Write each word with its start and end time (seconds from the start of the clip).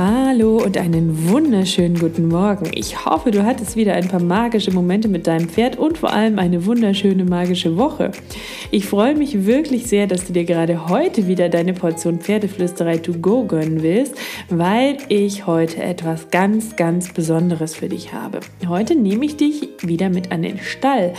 Hallo 0.00 0.58
und 0.58 0.78
einen 0.78 1.28
wunderschönen 1.28 1.98
guten 1.98 2.28
Morgen. 2.28 2.70
Ich 2.72 3.04
hoffe, 3.04 3.32
du 3.32 3.44
hattest 3.44 3.74
wieder 3.74 3.94
ein 3.94 4.06
paar 4.06 4.22
magische 4.22 4.70
Momente 4.70 5.08
mit 5.08 5.26
deinem 5.26 5.48
Pferd 5.48 5.76
und 5.76 5.98
vor 5.98 6.12
allem 6.12 6.38
eine 6.38 6.66
wunderschöne 6.66 7.24
magische 7.24 7.76
Woche. 7.76 8.12
Ich 8.70 8.86
freue 8.86 9.16
mich 9.16 9.44
wirklich 9.44 9.88
sehr, 9.88 10.06
dass 10.06 10.24
du 10.24 10.32
dir 10.32 10.44
gerade 10.44 10.88
heute 10.88 11.26
wieder 11.26 11.48
deine 11.48 11.72
Portion 11.72 12.20
Pferdeflüsterei 12.20 12.98
to 12.98 13.14
go 13.14 13.44
gönnen 13.44 13.82
willst, 13.82 14.14
weil 14.48 14.98
ich 15.08 15.48
heute 15.48 15.82
etwas 15.82 16.30
ganz, 16.30 16.76
ganz 16.76 17.12
Besonderes 17.12 17.74
für 17.74 17.88
dich 17.88 18.12
habe. 18.12 18.38
Heute 18.68 18.94
nehme 18.94 19.24
ich 19.24 19.36
dich 19.36 19.68
wieder 19.80 20.10
mit 20.10 20.30
an 20.30 20.42
den 20.42 20.60
Stall. 20.60 21.12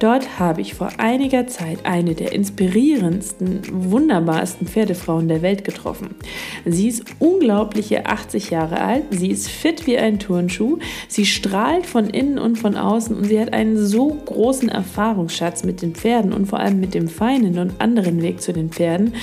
Dort 0.00 0.40
habe 0.40 0.60
ich 0.60 0.74
vor 0.74 0.90
einiger 0.98 1.46
Zeit 1.46 1.78
eine 1.84 2.16
der 2.16 2.32
inspirierendsten, 2.32 3.62
wunderbarsten 3.70 4.66
Pferdefrauen 4.66 5.28
der 5.28 5.42
Welt 5.42 5.62
getroffen. 5.62 6.16
Sie 6.64 6.88
ist 6.88 7.04
unglaubliche 7.20 8.06
80 8.24 8.50
Jahre 8.50 8.80
alt, 8.80 9.04
sie 9.10 9.30
ist 9.30 9.48
fit 9.48 9.86
wie 9.86 9.98
ein 9.98 10.18
Turnschuh, 10.18 10.78
sie 11.08 11.26
strahlt 11.26 11.86
von 11.86 12.08
innen 12.08 12.38
und 12.38 12.56
von 12.56 12.76
außen 12.76 13.16
und 13.16 13.24
sie 13.24 13.40
hat 13.40 13.52
einen 13.52 13.76
so 13.76 14.08
großen 14.08 14.68
Erfahrungsschatz 14.68 15.64
mit 15.64 15.82
den 15.82 15.94
Pferden 15.94 16.32
und 16.32 16.46
vor 16.46 16.60
allem 16.60 16.80
mit 16.80 16.94
dem 16.94 17.08
feinen 17.08 17.58
und 17.58 17.80
anderen 17.80 18.22
Weg 18.22 18.40
zu 18.40 18.52
den 18.52 18.70
Pferden, 18.70 19.14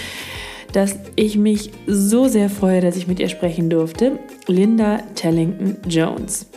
dass 0.71 0.97
ich 1.16 1.38
mich 1.38 1.71
so 1.88 2.27
sehr 2.27 2.49
freue, 2.49 2.81
dass 2.81 2.95
ich 2.95 3.08
mit 3.08 3.19
ihr 3.19 3.30
sprechen 3.30 3.69
durfte. 3.69 4.19
Linda 4.47 4.99
Tellington 5.15 5.77
Jones. 5.89 6.47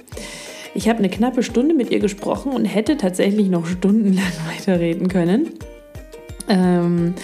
Ich 0.75 0.89
habe 0.89 0.99
eine 0.99 1.09
knappe 1.09 1.43
Stunde 1.43 1.75
mit 1.75 1.91
ihr 1.91 2.01
gesprochen 2.01 2.53
und 2.53 2.65
hätte 2.65 2.97
tatsächlich 2.97 3.49
noch 3.49 3.67
stundenlang 3.67 4.33
weiterreden 4.57 5.09
können. 5.09 5.51
Ähm, 6.49 7.15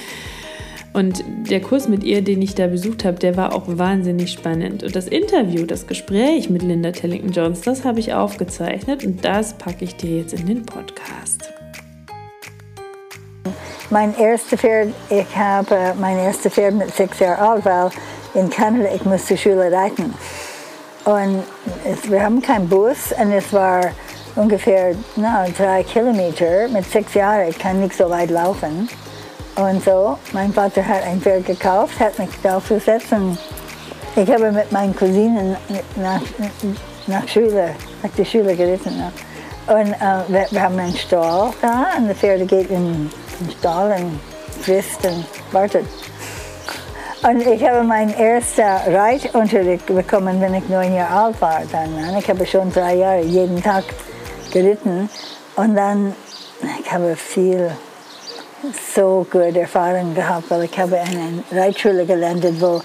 und 0.93 1.23
der 1.49 1.61
Kurs 1.61 1.89
mit 1.89 2.03
ihr, 2.03 2.23
den 2.23 2.43
ich 2.43 2.55
da 2.55 2.67
besucht 2.67 3.05
habe, 3.05 3.19
der 3.19 3.37
war 3.37 3.55
auch 3.55 3.65
wahnsinnig 3.67 4.33
spannend. 4.33 4.83
Und 4.83 4.97
das 4.97 5.07
Interview, 5.07 5.65
das 5.65 5.87
Gespräch 5.87 6.51
mit 6.51 6.63
Linda 6.63 6.91
Tellington 6.91 7.31
Jones, 7.31 7.61
das 7.61 7.85
habe 7.85 8.01
ich 8.01 8.13
aufgezeichnet 8.13 9.05
und 9.05 9.25
das 9.25 9.55
packe 9.55 9.85
ich 9.85 9.97
dir 9.97 10.19
jetzt 10.19 10.33
in 10.33 10.47
den 10.47 10.67
Podcast. 10.67 11.49
Mein 13.91 14.17
erster 14.17 14.57
Pferd, 14.57 14.95
ich 15.11 15.37
habe 15.37 15.95
mein 16.01 16.19
erstes 16.19 16.53
Pferd 16.53 16.75
mit 16.75 16.95
sechs 16.95 17.19
Jahren 17.19 17.39
alt, 17.39 17.65
weil 17.65 17.91
in 18.35 18.51
Kanada 18.51 18.89
ich 18.95 19.05
musste 19.05 19.37
Schule 19.37 19.71
reiten. 19.73 20.15
Und 21.05 21.43
es, 21.85 22.11
wir 22.11 22.23
haben 22.23 22.43
keinen 22.43 22.69
Bus 22.69 23.13
und 23.21 23.33
es 23.33 23.53
war 23.53 23.91
ungefähr 24.37 24.95
na, 25.17 25.47
drei 25.57 25.83
Kilometer. 25.83 26.69
Mit 26.69 26.85
sechs 26.85 27.15
Jahren 27.15 27.49
ich 27.49 27.59
kann 27.59 27.81
nicht 27.81 27.97
so 27.97 28.09
weit 28.11 28.31
laufen. 28.31 28.89
Und 29.61 29.85
so, 29.85 30.17
mein 30.33 30.55
Vater 30.55 30.83
hat 30.87 31.03
ein 31.03 31.21
Pferd 31.21 31.45
gekauft, 31.45 32.01
hat 32.01 32.19
mich 32.19 32.31
draufgesetzt 32.43 33.13
und 33.13 33.37
ich 34.17 34.31
habe 34.33 34.51
mit 34.51 34.73
meinen 34.73 34.97
Cousinen 34.97 35.55
nach, 35.97 36.23
nach 37.07 37.29
Schule, 37.29 37.75
nach 38.03 38.11
der 38.17 38.25
Schule 38.25 38.57
geritten. 38.57 39.03
Und 39.67 39.93
äh, 39.93 40.23
wir, 40.29 40.47
wir, 40.51 40.63
haben 40.63 40.79
einen 40.79 40.97
Stall 40.97 41.51
da 41.61 41.89
und 41.99 42.09
das 42.09 42.17
Pferd 42.17 42.49
geht 42.49 42.71
in 42.71 43.11
den 43.39 43.51
Stall 43.59 44.01
und 44.01 44.19
frisst 44.63 45.05
und 45.05 45.27
wartet. 45.53 45.85
Und 47.23 47.47
ich 47.47 47.63
habe 47.63 47.83
meinen 47.83 48.15
ersten 48.15 48.63
Reitunterricht 48.63 49.85
bekommen, 49.85 50.41
wenn 50.41 50.55
ich 50.55 50.67
neun 50.71 50.95
Jahre 50.95 51.27
alt 51.27 51.41
war. 51.43 51.61
Dann. 51.71 52.17
Ich 52.19 52.31
habe 52.31 52.47
schon 52.47 52.73
drei 52.73 52.95
Jahre 52.95 53.21
jeden 53.21 53.63
Tag 53.63 53.85
geritten. 54.51 55.11
Und 55.57 55.75
dann, 55.75 56.15
ich 56.83 56.91
habe 56.91 57.15
viel 57.15 57.71
so 58.95 59.27
gute 59.31 59.61
Erfahrung 59.61 60.15
gehabt, 60.15 60.51
weil 60.51 60.65
ich 60.65 60.79
habe 60.79 60.97
in 60.97 61.43
einer 61.53 61.63
Reitschule 61.63 62.05
gelandet, 62.05 62.61
wo 62.61 62.81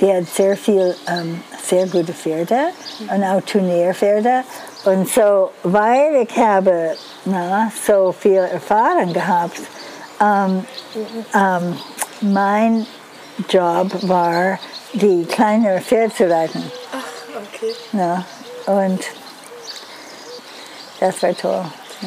die 0.00 0.12
hat 0.12 0.26
sehr 0.28 0.56
viel 0.56 0.94
ähm, 1.08 1.42
sehr 1.62 1.86
gute 1.86 2.12
Pferde 2.12 2.68
und 3.12 3.24
auch 3.24 3.40
Turnierpferde. 3.42 4.44
Und 4.84 5.08
so, 5.08 5.50
weil 5.64 6.26
ich 6.28 6.36
habe 6.36 6.96
na, 7.24 7.70
so 7.86 8.12
viel 8.12 8.36
Erfahrung 8.36 9.12
gehabt, 9.12 9.60
ähm, 10.20 10.64
ähm, 11.34 11.76
mein 12.20 12.86
Job 13.48 13.90
war, 14.08 14.58
die 14.92 15.24
kleineren 15.26 15.82
Pferde 15.82 16.14
zu 16.14 16.30
reiten. 16.30 16.62
Ach, 16.92 17.36
okay. 17.36 17.74
Ja, 17.92 18.24
und 18.66 19.00
das 21.00 21.22
war 21.22 21.36
toll. 21.36 21.64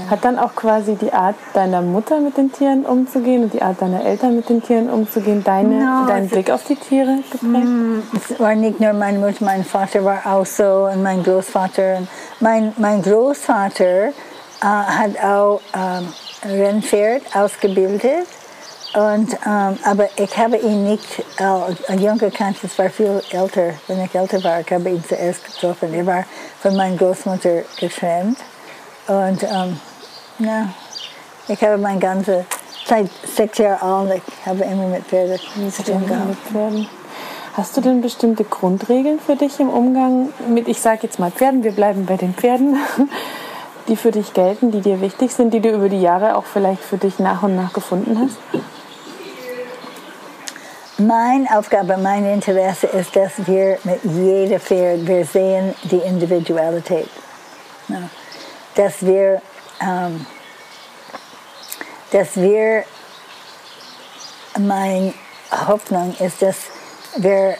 Hat 0.09 0.23
dann 0.23 0.39
auch 0.39 0.55
quasi 0.55 0.95
die 0.95 1.11
Art 1.11 1.35
deiner 1.53 1.81
Mutter 1.81 2.19
mit 2.19 2.37
den 2.37 2.51
Tieren 2.51 2.85
umzugehen 2.85 3.43
und 3.43 3.53
die 3.53 3.61
Art 3.61 3.81
deiner 3.81 4.03
Eltern 4.03 4.35
mit 4.35 4.47
den 4.47 4.63
Tieren 4.63 4.89
umzugehen, 4.89 5.43
deine, 5.43 5.83
no, 5.83 6.07
deinen 6.07 6.29
Blick 6.29 6.49
auf 6.49 6.63
die 6.63 6.75
Tiere 6.75 7.17
geprägt? 7.29 7.43
Mm, 7.43 7.99
es 8.15 8.39
war 8.39 8.55
nicht 8.55 8.79
nur 8.79 8.93
meine 8.93 9.19
Mutter, 9.19 9.43
mein 9.43 9.65
Vater 9.65 10.05
war 10.05 10.25
auch 10.25 10.45
so 10.45 10.89
und 10.91 11.03
mein 11.03 11.23
Großvater. 11.23 12.03
Mein, 12.39 12.73
mein 12.77 13.01
Großvater 13.01 14.07
äh, 14.07 14.11
hat 14.61 15.21
auch 15.23 15.59
ähm, 15.75 16.07
Rennpferd 16.45 17.23
ausgebildet. 17.35 18.27
Und, 18.93 19.33
ähm, 19.45 19.77
aber 19.85 20.09
ich 20.17 20.37
habe 20.37 20.57
ihn 20.57 20.83
nicht 20.83 21.23
äh, 21.37 21.95
jung 21.95 22.17
gekannt, 22.17 22.57
es 22.61 22.77
war 22.77 22.89
viel 22.89 23.21
älter. 23.31 23.73
Wenn 23.87 24.03
ich 24.03 24.13
älter 24.13 24.43
war, 24.43 24.59
ich 24.59 24.71
habe 24.71 24.89
ihn 24.89 25.03
zuerst 25.07 25.45
getroffen. 25.45 25.93
Er 25.93 26.05
war 26.05 26.25
von 26.61 26.75
meiner 26.75 26.97
Großmutter 26.97 27.61
getrennt. 27.79 28.37
Und 29.11 29.43
ähm, 29.43 29.77
ja, 30.39 30.69
ich 31.49 31.61
habe 31.61 31.77
meine 31.77 31.99
ganze 31.99 32.45
Zeit, 32.85 33.09
sechs 33.25 33.57
Jahre 33.57 33.81
alt, 33.81 34.21
ich 34.25 34.45
habe 34.45 34.63
immer 34.63 34.87
mit 34.87 35.03
Pferden 35.03 35.37
zu 35.69 35.83
tun 35.83 36.07
gehabt. 36.07 36.37
Hast 37.53 37.75
du 37.75 37.81
denn 37.81 37.99
bestimmte 37.99 38.45
Grundregeln 38.45 39.19
für 39.19 39.35
dich 39.35 39.59
im 39.59 39.67
Umgang 39.67 40.29
mit, 40.47 40.69
ich 40.69 40.79
sage 40.79 40.99
jetzt 41.03 41.19
mal 41.19 41.29
Pferden, 41.29 41.65
wir 41.65 41.73
bleiben 41.73 42.05
bei 42.05 42.15
den 42.15 42.33
Pferden, 42.33 42.77
die 43.89 43.97
für 43.97 44.11
dich 44.11 44.33
gelten, 44.33 44.71
die 44.71 44.79
dir 44.79 45.01
wichtig 45.01 45.33
sind, 45.33 45.53
die 45.53 45.59
du 45.59 45.71
über 45.71 45.89
die 45.89 45.99
Jahre 45.99 46.37
auch 46.37 46.45
vielleicht 46.45 46.81
für 46.81 46.97
dich 46.97 47.19
nach 47.19 47.43
und 47.43 47.57
nach 47.57 47.73
gefunden 47.73 48.17
hast? 48.17 48.37
Meine 50.97 51.49
Aufgabe, 51.57 51.97
mein 51.97 52.25
Interesse 52.25 52.87
ist, 52.87 53.13
dass 53.13 53.45
wir 53.45 53.77
mit 53.83 54.01
jedem 54.05 54.61
Pferd, 54.61 55.05
wir 55.05 55.25
sehen 55.25 55.73
die 55.83 55.97
Individualität. 55.97 57.09
Ja 57.89 58.09
dass 58.75 59.05
wir, 59.05 59.41
ähm, 59.81 60.25
dass 62.11 62.35
wir, 62.35 62.83
meine 64.59 65.13
Hoffnung 65.67 66.13
ist, 66.19 66.41
dass 66.41 66.57
wir 67.17 67.55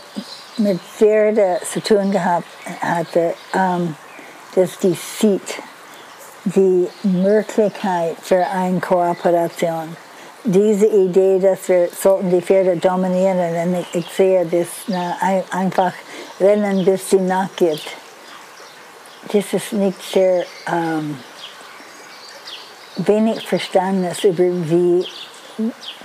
mit 0.57 0.79
Pferde 0.81 1.59
zu 1.71 1.81
tun 1.81 2.11
gehabt 2.11 2.47
hatte, 2.81 3.33
ähm, 3.53 3.95
dass 4.55 4.77
die 4.79 4.97
sieht 5.19 5.61
die 6.43 6.87
Möglichkeit 7.03 8.15
für 8.21 8.45
eine 8.47 8.79
Kooperation. 8.79 9.95
Diese 10.43 10.87
Idee, 10.87 11.39
dass 11.39 11.69
wir 11.69 11.87
sollten 11.89 12.31
die 12.31 12.41
Pferde 12.41 12.75
dominieren, 12.77 13.75
und 13.75 13.85
ich, 13.93 14.07
sehe 14.07 14.45
das 14.45 14.67
na, 14.87 15.15
einfach 15.51 15.93
rennen, 16.39 16.83
bis 16.83 17.11
sie 17.11 17.19
nachgibt 17.19 17.85
das 19.31 19.53
ist 19.53 19.73
nicht 19.73 20.01
sehr 20.01 20.45
ähm, 20.67 21.19
wenig 22.97 23.47
Verständnis 23.47 24.23
über 24.23 24.43
wie 24.43 25.05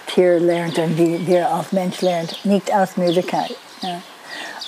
Tier 0.07 0.39
lernt 0.39 0.79
und 0.79 0.97
wie 0.99 1.27
wir 1.27 1.51
als 1.51 1.73
Mensch 1.73 2.01
lernt, 2.01 2.45
nicht 2.45 2.73
aus 2.73 2.97
Müdigkeit. 2.97 3.55
Ja. 3.81 4.01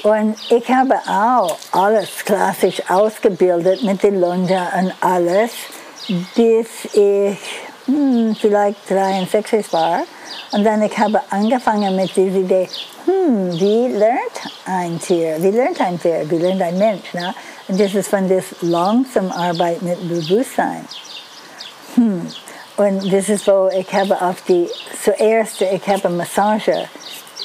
Und 0.02 0.36
ich 0.50 0.68
habe 0.68 0.96
auch 1.06 1.56
alles 1.72 2.24
klassisch 2.24 2.82
ausgebildet 2.88 3.82
mit 3.82 4.02
den 4.02 4.20
Lunge 4.20 4.68
und 4.76 4.92
alles, 5.00 5.52
bis 6.34 6.84
ich 6.92 7.38
hm, 7.86 8.36
vielleicht 8.40 8.88
63 8.90 9.72
war. 9.72 10.02
Und 10.52 10.64
dann 10.64 10.82
ich 10.82 10.96
habe 10.98 11.20
angefangen 11.30 11.94
mit 11.94 12.14
dieser 12.16 12.38
Idee, 12.38 12.68
hm, 13.04 13.52
wie 13.60 13.88
lernt 13.88 14.40
ein 14.66 14.98
Tier, 15.00 15.36
wie 15.40 15.50
lernt 15.50 15.80
ein 15.80 15.98
Pferd, 15.98 16.30
wie 16.30 16.38
lernt 16.38 16.62
ein 16.62 16.78
Mensch. 16.78 17.12
Ne? 17.12 17.34
Und 17.68 17.78
das 17.78 17.94
ist 17.94 18.08
von 18.08 18.28
das 18.28 18.44
langsam 18.60 19.30
Arbeit 19.30 19.82
mit 19.82 20.08
Bewusstsein. 20.08 20.84
Hm. 21.94 22.26
Und 22.76 23.12
das 23.12 23.28
ist, 23.28 23.46
wo 23.46 23.68
ich 23.68 23.92
habe 23.92 24.20
auf 24.20 24.40
die, 24.42 24.68
zuerst, 25.02 25.60
ich 25.60 25.86
habe 25.88 26.08
Massage 26.08 26.88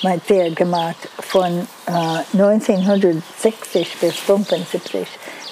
mein 0.03 0.21
Pferd 0.21 0.55
gemacht 0.55 1.09
von 1.19 1.67
äh, 1.87 2.37
1960 2.37 3.97
bis 3.99 4.15
75. 4.15 5.07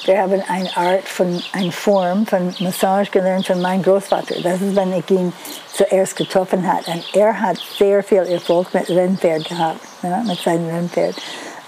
Wir 0.06 0.20
haben 0.20 0.42
eine 0.48 0.76
Art 0.76 1.08
von, 1.08 1.42
eine 1.54 1.72
Form 1.72 2.26
von 2.26 2.54
Massage 2.60 3.12
gelernt 3.12 3.46
von 3.46 3.62
meinem 3.62 3.84
Großvater. 3.84 4.42
Das 4.42 4.60
ist, 4.62 4.76
wenn 4.76 4.94
ich 4.94 5.10
ihn 5.12 5.32
zuerst 5.74 6.16
getroffen 6.16 6.66
habe. 6.66 6.84
Und 6.92 7.04
er 7.16 7.40
hat 7.40 7.58
sehr 7.78 8.02
viel 8.02 8.24
Erfolg 8.24 8.74
mit 8.74 8.90
Rennpferd 8.90 9.48
gehabt, 9.48 9.80
ja, 10.02 10.24
mit 10.26 10.40
seinem 10.40 10.68
Rennpferd, 10.68 11.16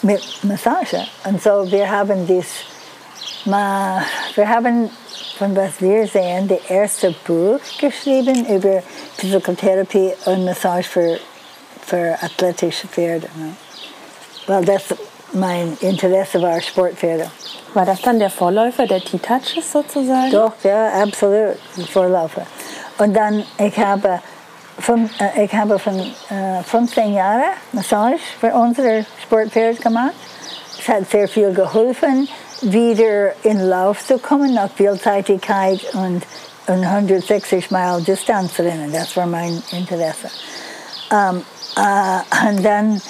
mit 0.02 0.24
Massage. 0.44 1.06
Und 1.26 1.44
so, 1.44 1.72
wir 1.72 1.90
haben 1.90 2.26
dies, 2.26 2.48
wir 3.46 4.50
haben 4.50 4.90
von 5.38 5.56
was 5.56 5.82
wir 5.82 6.08
sehen, 6.08 6.48
das 6.48 6.60
erste 6.70 7.12
Buch 7.26 7.60
geschrieben 7.80 8.46
über 8.46 8.82
Physiotherapie 9.18 10.14
und 10.26 10.46
Massage 10.46 10.88
für, 10.88 11.20
für 11.86 12.18
athletische 12.22 12.88
Pferde. 12.88 13.28
Ne? 13.36 13.56
Weil 14.48 14.64
das 14.66 14.84
mein 15.34 15.78
Interesse 15.82 16.42
war, 16.42 16.62
Sportpferde. 16.62 17.30
War 17.74 17.86
das 17.86 18.02
dann 18.02 18.20
der 18.20 18.30
Vorläufer 18.30 18.86
der 18.86 19.02
T-Touches 19.02 19.72
sozusagen? 19.72 20.32
Doch, 20.32 20.54
ja, 20.64 20.90
absolut, 21.02 21.58
Vorläufer. 21.92 22.46
Und 23.00 23.14
dann, 23.14 23.44
ich 23.58 23.78
habe, 23.78 24.20
fünf, 24.80 25.12
äh, 25.20 25.46
ich 25.46 25.54
habe 25.54 25.80
von 25.80 26.00
äh, 26.00 26.64
15 26.64 27.14
Jahren 27.14 27.44
Massage 27.72 28.20
für 28.40 28.54
unsere 28.54 29.06
Sportpferde 29.24 29.80
gemacht. 29.80 30.14
Es 30.80 30.88
hat 30.88 31.10
sehr 31.10 31.28
viel 31.28 31.54
geholfen, 31.54 32.28
wieder 32.62 33.34
in 33.44 33.60
Lauf 33.62 34.06
zu 34.06 34.20
kommen 34.20 34.54
nach 34.54 34.70
Vielseitigkeit 34.70 35.80
und, 35.94 36.24
und 36.68 36.86
160 36.86 37.72
Meilen 37.72 38.04
Distanz 38.06 38.60
rennen. 38.60 38.92
Das 38.92 39.16
war 39.18 39.26
mein 39.26 39.64
Interesse. 39.72 40.30
Um, 41.10 41.44
äh, 41.76 42.48
und 42.48 42.64
dann 42.64 43.02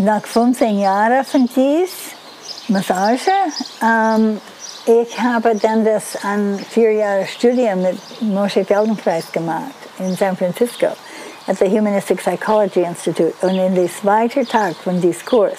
nach 0.00 0.24
15 0.24 0.78
Jahren 0.78 1.24
von 1.24 1.48
dies, 1.54 2.14
Massage, 2.68 3.30
ähm, 3.82 4.40
ich 4.86 5.18
habe 5.20 5.54
dann 5.56 5.84
das 5.84 6.16
an 6.24 6.58
vier 6.58 6.92
Jahre 6.92 7.26
Studium 7.26 7.82
mit 7.82 7.98
Moshe 8.22 8.64
Feldenkrais 8.64 9.30
gemacht 9.32 9.74
in 9.98 10.14
San 10.14 10.36
Francisco 10.36 10.88
at 11.46 11.58
the 11.58 11.66
Humanistic 11.66 12.18
Psychology 12.18 12.82
Institute. 12.82 13.34
Und 13.42 13.56
in 13.56 13.74
den 13.74 13.90
zweiten 13.90 14.46
Tag 14.46 14.74
von 14.76 15.00
diesem 15.00 15.24
Kurs, 15.24 15.58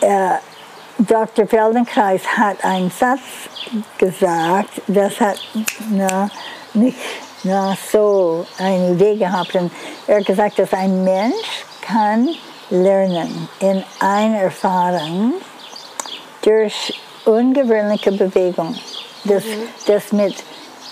äh, 0.00 0.34
Dr. 0.98 1.46
Feldenkrais 1.46 2.22
hat 2.26 2.64
einen 2.64 2.90
Satz 2.90 3.20
gesagt, 3.98 4.82
das 4.86 5.20
hat 5.20 5.38
na, 5.90 6.30
nicht 6.74 6.98
na, 7.44 7.76
so 7.92 8.46
eine 8.58 8.92
Idee 8.92 9.16
gehabt. 9.16 9.54
Und 9.54 9.70
er 10.06 10.18
hat 10.18 10.26
gesagt, 10.26 10.58
dass 10.58 10.72
ein 10.72 11.04
Mensch 11.04 11.64
kann 11.82 12.28
lernen 12.70 13.48
in 13.60 13.82
einer 14.00 14.38
Erfahrung 14.38 15.34
durch 16.42 16.98
ungewöhnliche 17.24 18.12
Bewegung, 18.12 18.76
das, 19.24 19.44
mhm. 19.44 19.68
das 19.86 20.12
mit, 20.12 20.34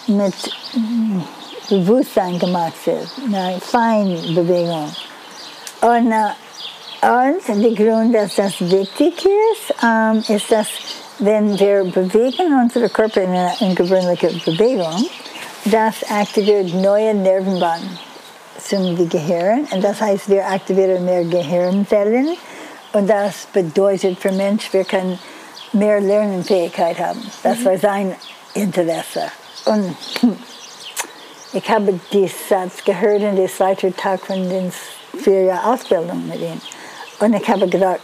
mit 0.07 0.35
Bewusstsein 1.69 2.39
gemacht 2.39 2.75
wird, 2.85 3.09
eine 3.27 3.61
Feinbewegung. 3.61 4.91
Und, 5.81 6.13
und 7.03 7.63
der 7.63 7.75
Grund, 7.75 8.15
dass 8.15 8.37
das 8.37 8.61
wichtig 8.61 9.25
ist, 9.25 9.75
ähm, 9.83 10.25
ist, 10.29 10.51
dass 10.51 10.69
wenn 11.19 11.59
wir 11.59 11.85
bewegen 11.85 12.59
unsere 12.61 12.89
Körper 12.89 13.23
in 13.23 13.31
eine 13.31 13.53
ungewöhnliche 13.61 14.29
Bewegung, 14.45 15.07
das 15.67 16.03
aktiviert 16.11 16.75
neue 16.75 17.15
Nervenbahnen 17.15 18.14
zum 18.69 19.09
Gehirn. 19.09 19.67
Und 19.71 19.83
das 19.83 20.01
heißt, 20.01 20.29
wir 20.29 20.47
aktivieren 20.47 21.05
mehr 21.05 21.25
Gehirnzellen. 21.25 22.37
Und 22.93 23.09
das 23.09 23.47
bedeutet 23.53 24.19
für 24.19 24.33
Menschen, 24.33 24.73
wir 24.73 24.85
können 24.85 25.19
mehr 25.73 26.01
Lernfähigkeit 26.01 26.99
haben. 26.99 27.21
Das 27.43 27.65
war 27.65 27.77
sein 27.77 28.15
Interesse. 28.55 29.25
Und 29.67 29.97
ich 31.53 31.69
habe 31.69 31.99
diesen 32.13 32.39
Satz 32.49 32.85
gehört 32.85 33.23
in 33.23 33.37
der 33.37 33.49
zweiten 33.49 33.95
Tag 33.97 34.21
von 34.21 34.49
den 34.49 34.73
vier 35.23 35.43
Jahren 35.45 35.75
Ausbildung 35.75 36.27
mit 36.29 36.41
ihm. 36.41 36.61
Und 37.21 37.35
ich 37.35 37.49
habe 37.49 37.69
gedacht, 37.69 38.01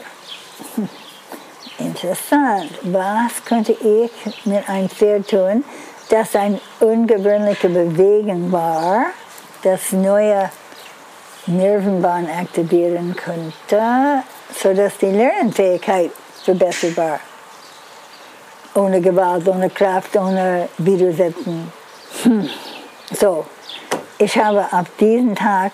interessant, 1.79 2.71
was 2.83 3.45
könnte 3.45 3.73
ich 3.73 4.11
mit 4.45 4.69
einem 4.69 4.89
Pferd 4.89 5.29
tun, 5.29 5.65
das 6.09 6.35
eine 6.35 6.61
ungewöhnliche 6.81 7.69
Bewegung 7.69 8.51
war, 8.51 9.07
das 9.63 9.93
neue 9.93 10.51
Nervenbahn 11.47 12.29
aktivieren 12.29 13.15
könnte, 13.17 14.23
sodass 14.55 14.99
die 14.99 15.07
Lernfähigkeit 15.07 16.11
verbessert 16.45 16.97
war. 16.97 17.21
Ohne 18.75 19.01
Gewalt, 19.01 19.49
ohne 19.49 19.69
Kraft, 19.71 20.17
ohne 20.17 20.69
Widersetzen. 20.79 21.73
Hm. 22.23 22.49
So, 23.13 23.47
ich 24.19 24.37
habe 24.39 24.73
ab 24.73 24.87
diesem 24.99 25.35
Tag 25.35 25.73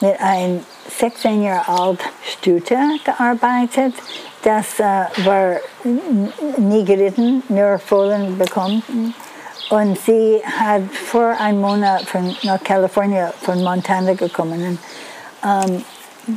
mit 0.00 0.20
einem 0.20 0.64
16 0.98 1.42
Jahre 1.42 1.68
alt 1.68 2.00
Stute 2.22 2.78
gearbeitet. 3.04 3.94
Das 4.42 4.78
äh, 4.78 5.06
war 5.24 5.56
nie 6.58 6.84
geritten, 6.84 7.42
nur 7.48 7.78
Fohlen 7.78 8.36
bekommen. 8.36 9.14
Und 9.70 9.98
sie 9.98 10.40
hat 10.44 10.82
vor 10.92 11.34
einem 11.40 11.60
Monat 11.60 12.02
von, 12.02 12.36
nach 12.42 12.62
Kalifornien, 12.62 13.30
von 13.42 13.62
Montana 13.62 14.14
gekommen. 14.14 14.62
Und, 14.62 14.78
ähm, 15.44 15.84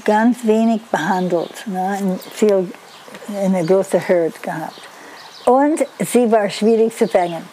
ganz 0.05 0.45
wenig 0.45 0.81
behandelt, 0.91 1.67
ne, 1.67 2.19
viel, 2.33 2.71
eine 3.35 3.65
große 3.65 3.99
Herd 3.99 4.41
gehabt. 4.41 4.81
Und 5.45 5.85
sie 5.99 6.31
war 6.31 6.49
schwierig 6.49 6.95
zu 6.95 7.07
fangen. 7.07 7.47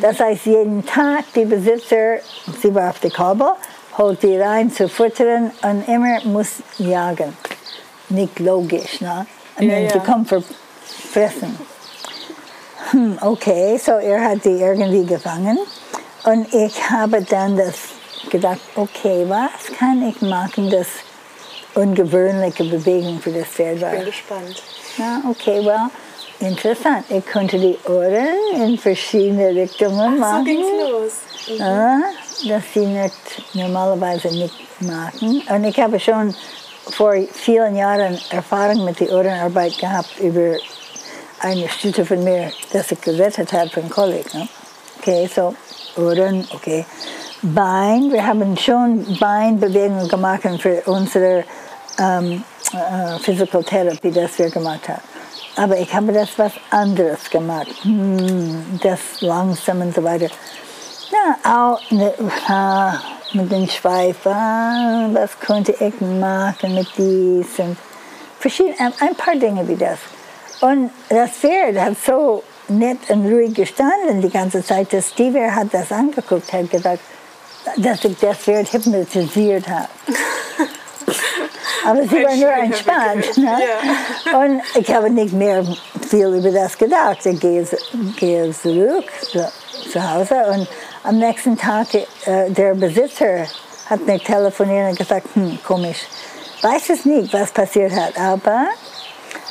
Das 0.00 0.20
heißt, 0.20 0.46
jeden 0.46 0.84
Tag 0.86 1.24
die 1.34 1.44
Besitzer, 1.44 2.18
sie 2.60 2.74
war 2.74 2.90
auf 2.90 3.00
der 3.00 3.10
Kabel, 3.10 3.52
holt 3.98 4.22
die 4.22 4.36
rein 4.36 4.70
zu 4.70 4.88
futtern 4.88 5.50
und 5.62 5.88
immer 5.88 6.24
muss 6.24 6.62
jagen. 6.78 7.36
Nicht 8.08 8.38
logisch, 8.38 9.00
ne? 9.00 9.26
I 9.60 9.66
mean, 9.66 9.82
ja, 9.82 9.88
ja. 9.88 9.90
sie 9.92 9.98
kommt 9.98 10.28
fressen. 11.12 11.58
Hm, 12.92 13.18
okay, 13.22 13.78
so 13.78 13.92
er 13.92 14.22
hat 14.22 14.44
die 14.44 14.60
irgendwie 14.60 15.04
gefangen. 15.04 15.58
Und 16.24 16.52
ich 16.54 16.90
habe 16.90 17.22
dann 17.22 17.56
das 17.56 17.74
gedacht, 18.30 18.60
okay, 18.76 19.24
was 19.26 19.76
kann 19.76 20.08
ich 20.08 20.20
machen, 20.22 20.70
das 20.70 20.86
ungewöhnliche 21.74 22.64
Bewegung 22.64 23.20
für 23.20 23.32
das 23.32 23.48
Pferd 23.48 23.80
war. 23.80 23.92
Ich 23.92 23.98
bin 23.98 24.06
gespannt. 24.06 24.62
Ja, 24.98 25.22
okay, 25.28 25.64
well, 25.64 25.88
interessant. 26.38 27.04
Ich 27.08 27.26
konnte 27.26 27.58
die 27.58 27.78
Ohren 27.88 28.28
in 28.54 28.78
verschiedene 28.78 29.48
Richtungen 29.48 30.18
machen. 30.18 30.38
so 30.38 30.44
ging's 30.44 30.66
los. 30.90 31.12
Mhm. 31.48 31.56
Ja, 31.56 32.00
das 32.48 32.62
sie 32.74 32.86
nicht, 32.86 33.54
normalerweise 33.54 34.28
nicht 34.28 34.54
machen. 34.80 35.42
Und 35.48 35.64
ich 35.64 35.80
habe 35.80 35.98
schon 35.98 36.34
vor 36.90 37.14
vielen 37.32 37.76
Jahren 37.76 38.18
Erfahrung 38.30 38.84
mit 38.84 39.00
der 39.00 39.12
Ohrenarbeit 39.12 39.78
gehabt 39.78 40.18
über 40.20 40.56
eine 41.42 41.68
Stütze 41.68 42.04
von 42.04 42.22
mir, 42.22 42.52
das 42.72 42.92
ich 42.92 43.00
gerettet 43.00 43.52
habe 43.52 43.68
von 43.68 43.90
Kolik. 43.90 44.32
Ne? 44.32 44.48
Okay, 44.98 45.28
so 45.34 45.54
Ohren, 45.96 46.46
okay. 46.54 46.86
Bein, 47.42 48.12
wir 48.12 48.24
haben 48.24 48.56
schon 48.56 49.04
Beinbewegungen 49.18 50.08
gemacht 50.08 50.42
für 50.60 50.82
unsere 50.86 51.44
ähm, 51.98 52.44
äh, 52.72 53.18
Physical 53.18 53.64
Therapy, 53.64 54.12
das 54.12 54.38
wir 54.38 54.48
gemacht 54.48 54.88
haben. 54.88 55.02
Aber 55.56 55.76
ich 55.76 55.92
habe 55.92 56.12
das 56.12 56.38
was 56.38 56.52
anderes 56.70 57.28
gemacht. 57.28 57.66
Hm, 57.82 58.78
das 58.82 59.20
langsam 59.20 59.80
und 59.80 59.94
so 59.94 60.02
weiter. 60.02 60.28
Ja, 61.10 61.36
auch 61.44 61.90
mit, 61.90 62.14
äh, 62.48 63.36
mit 63.36 63.50
den 63.50 63.68
Schweifen, 63.68 65.14
was 65.14 65.38
konnte 65.44 65.72
ich 65.72 66.00
machen 66.00 66.74
mit 66.74 66.86
dies 66.96 67.60
verschiedene, 68.38 68.92
ein 69.00 69.14
paar 69.16 69.34
Dinge 69.34 69.66
wie 69.68 69.76
das. 69.76 69.98
Und 70.62 70.90
das 71.08 71.30
Pferd 71.32 71.76
hat 71.76 71.96
so 72.06 72.44
nett 72.68 72.98
und 73.08 73.26
ruhig 73.26 73.52
gestanden 73.52 74.22
die 74.22 74.30
ganze 74.30 74.64
Zeit, 74.64 74.92
dass 74.92 75.08
Steve 75.08 75.52
hat 75.52 75.68
das 75.72 75.90
angeguckt, 75.90 76.52
hat 76.52 76.70
gesagt, 76.70 77.00
dass 77.76 78.04
ich 78.04 78.16
das 78.20 78.38
Pferd 78.38 78.72
hypnotisiert 78.72 79.68
habe. 79.68 79.88
Aber 81.84 82.02
sie 82.04 82.22
war 82.22 82.36
nur 82.36 82.52
entspannt. 82.52 83.36
Ne? 83.38 83.58
Ja. 84.24 84.38
Und 84.38 84.62
ich 84.76 84.94
habe 84.94 85.10
nicht 85.10 85.32
mehr 85.32 85.64
viel 86.08 86.28
über 86.28 86.52
das 86.52 86.78
gedacht. 86.78 87.26
Ich 87.26 87.40
gehe, 87.40 87.66
gehe 88.16 88.52
zurück 88.52 89.10
zu, 89.20 89.50
zu 89.90 90.12
Hause 90.14 90.36
und 90.52 90.68
am 91.02 91.18
nächsten 91.18 91.58
Tag 91.58 91.92
äh, 91.94 92.48
der 92.50 92.76
Besitzer 92.76 93.46
hat 93.90 94.06
mir 94.06 94.20
telefoniert 94.20 94.90
und 94.90 94.98
gesagt, 94.98 95.26
hm, 95.34 95.58
komisch, 95.66 96.06
weiß 96.60 96.90
es 96.90 97.04
nicht, 97.04 97.32
was 97.32 97.50
passiert 97.50 97.92
hat, 97.92 98.16
aber 98.16 98.68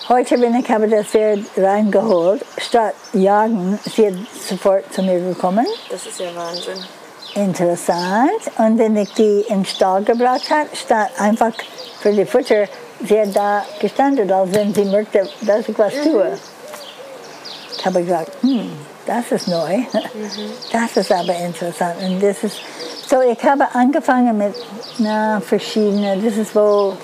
heute 0.10 0.38
bin 0.38 0.56
ich 0.56 0.70
habe 0.70 0.88
das 0.88 1.08
Pferd 1.08 1.40
reingeholt, 1.58 2.46
statt 2.58 2.96
jagen, 3.14 3.80
sie 3.84 4.06
ist 4.06 4.50
sofort 4.50 4.92
zu 4.94 5.02
mir 5.02 5.20
gekommen. 5.20 5.66
Das 5.90 6.06
ist 6.06 6.20
ja 6.20 6.28
Wahnsinn. 6.36 6.84
Interessant. 7.36 8.42
Und 8.58 8.78
wenn 8.78 8.98
ich 8.98 9.14
die 9.14 9.42
in 9.48 9.60
den 9.60 9.66
Stall 9.66 10.04
gebracht 10.04 10.50
habe, 10.50 10.68
statt 10.74 11.12
einfach 11.18 11.54
für 12.02 12.12
die 12.12 12.26
Futter, 12.26 12.66
sie 13.06 13.20
hat 13.22 13.36
da 13.36 13.66
gestanden, 13.80 14.32
als 14.32 14.54
wenn 14.54 14.74
sie 14.74 14.86
möchte, 14.86 15.30
dass 15.42 15.70
ich 15.70 15.78
was 15.78 15.94
tue. 15.94 16.26
Mhm. 16.26 16.40
Ich 17.78 17.86
habe 17.86 18.04
gesagt, 18.04 18.32
hm, 18.42 18.72
das 19.06 19.32
ist 19.32 19.48
neu. 19.48 19.78
Mhm. 19.78 19.88
Das 20.72 20.98
ist 20.98 21.12
aber 21.12 21.36
interessant. 21.36 21.96
Und 22.02 22.22
das 22.22 22.44
ist, 22.44 22.58
so 23.08 23.22
ich 23.22 23.44
habe 23.44 23.66
angefangen 23.74 24.38
mit 24.38 24.56
na, 24.98 25.40
verschiedenen, 25.40 26.24
das 26.24 26.38
ist 26.38 26.56
wohl 26.56 26.98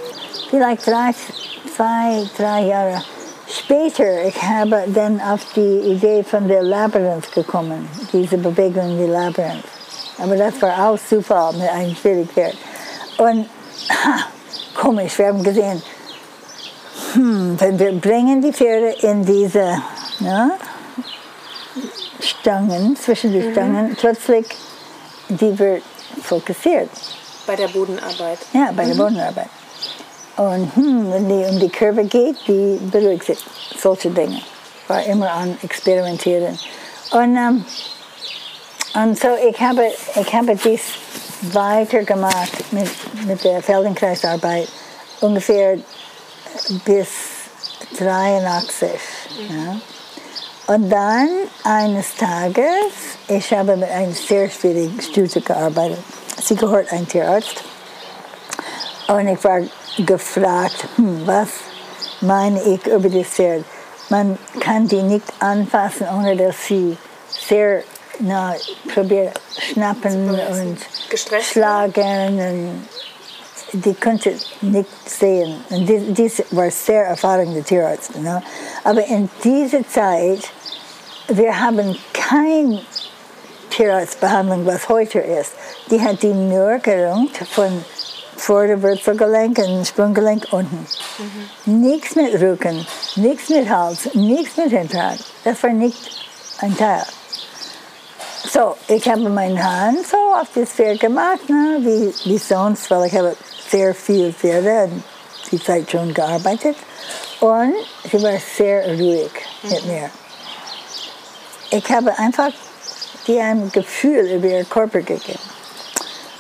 vielleicht 0.50 0.88
drei, 0.88 1.12
zwei, 1.76 2.28
drei 2.38 2.62
Jahre 2.64 3.04
später, 3.48 4.26
ich 4.26 4.42
habe 4.42 4.84
dann 4.88 5.20
auf 5.22 5.42
die 5.56 5.80
Idee 5.92 6.24
von 6.24 6.48
der 6.48 6.64
Labyrinth 6.64 7.32
gekommen, 7.32 7.88
diese 8.12 8.38
Bewegung 8.38 8.92
in 8.92 8.98
die 9.06 9.12
Labyrinth. 9.12 9.64
Aber 10.20 10.36
das 10.36 10.62
war 10.62 10.90
auch 10.90 11.00
Zufall 11.00 11.54
mit 11.54 11.70
einem 11.70 11.96
Schwierigkeit. 11.96 12.56
Und 13.18 13.48
ha, 13.90 14.26
komisch, 14.76 15.18
wir 15.18 15.28
haben 15.28 15.44
gesehen, 15.44 15.82
hm, 17.14 17.60
wenn 17.60 17.80
wir 17.80 17.92
bringen 17.94 18.42
die 18.42 18.52
Pferde 18.52 18.96
in 19.02 19.26
diese 19.26 19.82
ja, 20.20 20.52
Stangen, 22.20 22.96
zwischen 22.96 23.32
die 23.32 23.40
mhm. 23.40 23.52
Stangen, 23.52 23.96
plötzlich 23.96 24.48
die 25.30 25.58
wird 25.58 25.84
fokussiert. 26.24 26.90
Bei 27.46 27.56
der 27.56 27.68
Bodenarbeit. 27.68 28.40
Ja, 28.54 28.72
bei 28.76 28.84
mhm. 28.86 28.90
der 28.90 28.96
Bodenarbeit. 28.96 29.50
Und 30.38 30.76
hm, 30.76 31.12
wenn 31.12 31.28
die 31.28 31.46
um 31.50 31.60
die 31.60 31.70
Kurve 31.70 32.06
geht, 32.06 32.36
die 32.48 32.80
beruhigt 32.92 33.26
sich. 33.26 33.40
Solche 33.78 34.10
Dinge. 34.12 34.42
War 34.88 35.04
immer 35.04 35.32
an 35.32 35.58
Experimentieren. 35.64 36.58
Und, 37.12 37.36
ähm, 37.36 37.66
und 38.94 39.20
so, 39.20 39.30
ich 39.50 39.60
habe, 39.60 39.92
ich 40.16 40.34
habe 40.34 40.56
dies 40.56 40.82
weitergemacht 41.54 42.72
mit, 42.72 42.88
mit 43.26 43.44
der 43.44 43.62
Feldenkreisarbeit. 43.64 44.68
Ungefähr 45.22 45.78
bis 46.86 47.08
83. 47.98 48.90
Mhm. 49.50 49.58
Ja. 49.58 49.80
Und 50.68 50.90
dann 50.90 51.30
eines 51.64 52.14
Tages, 52.16 53.18
ich 53.28 53.54
habe 53.54 53.78
mit 53.78 53.90
einem 53.90 54.14
sehr 54.14 54.50
schwierigen 54.50 55.02
Studie 55.02 55.42
gearbeitet. 55.42 56.00
Sie 56.44 56.56
gehört 56.56 56.92
ein 56.92 57.08
Tierarzt. 57.08 57.64
Und 59.08 59.28
ich 59.30 59.42
war 59.44 59.62
gefragt, 60.06 60.88
hm, 60.96 61.26
was 61.26 61.50
meine 62.22 62.62
ich 62.64 62.86
über 62.88 63.10
das 63.10 63.28
Pferd? 63.28 63.64
Man 64.10 64.38
kann 64.60 64.88
die 64.88 65.02
nicht 65.02 65.26
anfassen, 65.40 66.08
ohne 66.16 66.36
dass 66.36 66.66
sie 66.66 66.98
sehr 67.30 67.84
na, 68.20 68.56
probiert 68.94 69.40
schnappen 69.60 70.30
und 70.30 70.78
schlagen. 71.42 72.40
Und 73.74 73.86
die 73.86 73.94
konnte 73.94 74.34
nicht 74.62 74.90
sehen. 75.06 75.64
Und 75.70 75.86
dies, 76.18 76.42
war 76.52 76.72
sehr 76.72 77.06
erfahrene 77.06 77.62
Tierarzt. 77.62 78.16
Ne? 78.16 78.42
Aber 78.84 79.06
in 79.06 79.30
dieser 79.44 79.86
Zeit 79.88 80.50
wir 81.30 81.60
haben 81.60 81.98
keine 82.14 82.82
Tierarztbehandlung, 83.70 84.66
was 84.66 84.88
heute 84.88 85.20
ist. 85.20 85.52
Die 85.92 86.00
hat 86.02 86.24
die 86.24 86.34
nur 86.34 86.80
gerungt 86.80 87.38
von 87.38 87.84
Vorderwurzelgelenk 88.48 89.58
und 89.58 89.86
Sprunggelenk 89.86 90.48
unten. 90.52 90.88
Mhm. 91.66 91.82
Nichts 91.82 92.16
mit 92.16 92.34
Rücken, 92.40 92.88
nichts 93.18 93.50
mit 93.50 93.70
Hals, 93.70 94.10
nichts 94.14 94.56
mit 94.58 94.70
Hinterhand. 94.70 95.24
Das 95.44 95.62
war 95.64 95.72
nicht 95.72 95.98
ein 96.60 96.76
Teil. 96.78 97.04
So, 98.50 98.78
ich 98.88 99.08
habe 99.10 99.28
meine 99.30 99.62
Hand 99.62 100.08
so 100.08 100.18
auf 100.18 100.48
das 100.56 100.70
Pferd 100.70 101.02
gemacht, 101.02 101.50
ne, 101.50 101.80
wie, 101.82 102.30
wie 102.30 102.38
sonst, 102.38 102.90
weil 102.90 103.08
ich 103.08 103.16
habe 103.16 103.36
sehr 103.70 103.94
viel 103.94 104.32
Pferde 104.32 104.90
die 105.52 105.62
Zeit 105.62 105.92
schon 105.92 106.14
gearbeitet. 106.14 106.78
Und 107.42 107.74
sie 108.10 108.24
war 108.24 108.40
sehr 108.40 108.88
ruhig 108.98 109.32
mhm. 109.64 109.70
mit 109.70 109.86
mir 109.86 110.10
ich 111.72 111.92
habe 111.92 112.18
einfach 112.18 112.52
die 113.26 113.40
ein 113.40 113.72
Gefühl 113.72 114.26
über 114.32 114.48
ihren 114.48 114.70
Körper 114.70 115.02
gegeben. 115.02 115.40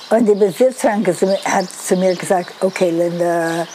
Und 0.10 0.26
die 0.26 0.36
Besitzerin 0.36 1.06
hat 1.46 1.70
zu 1.70 1.96
mir 1.98 2.16
gesagt, 2.16 2.54
okay 2.62 2.92
Linda, 2.92 3.68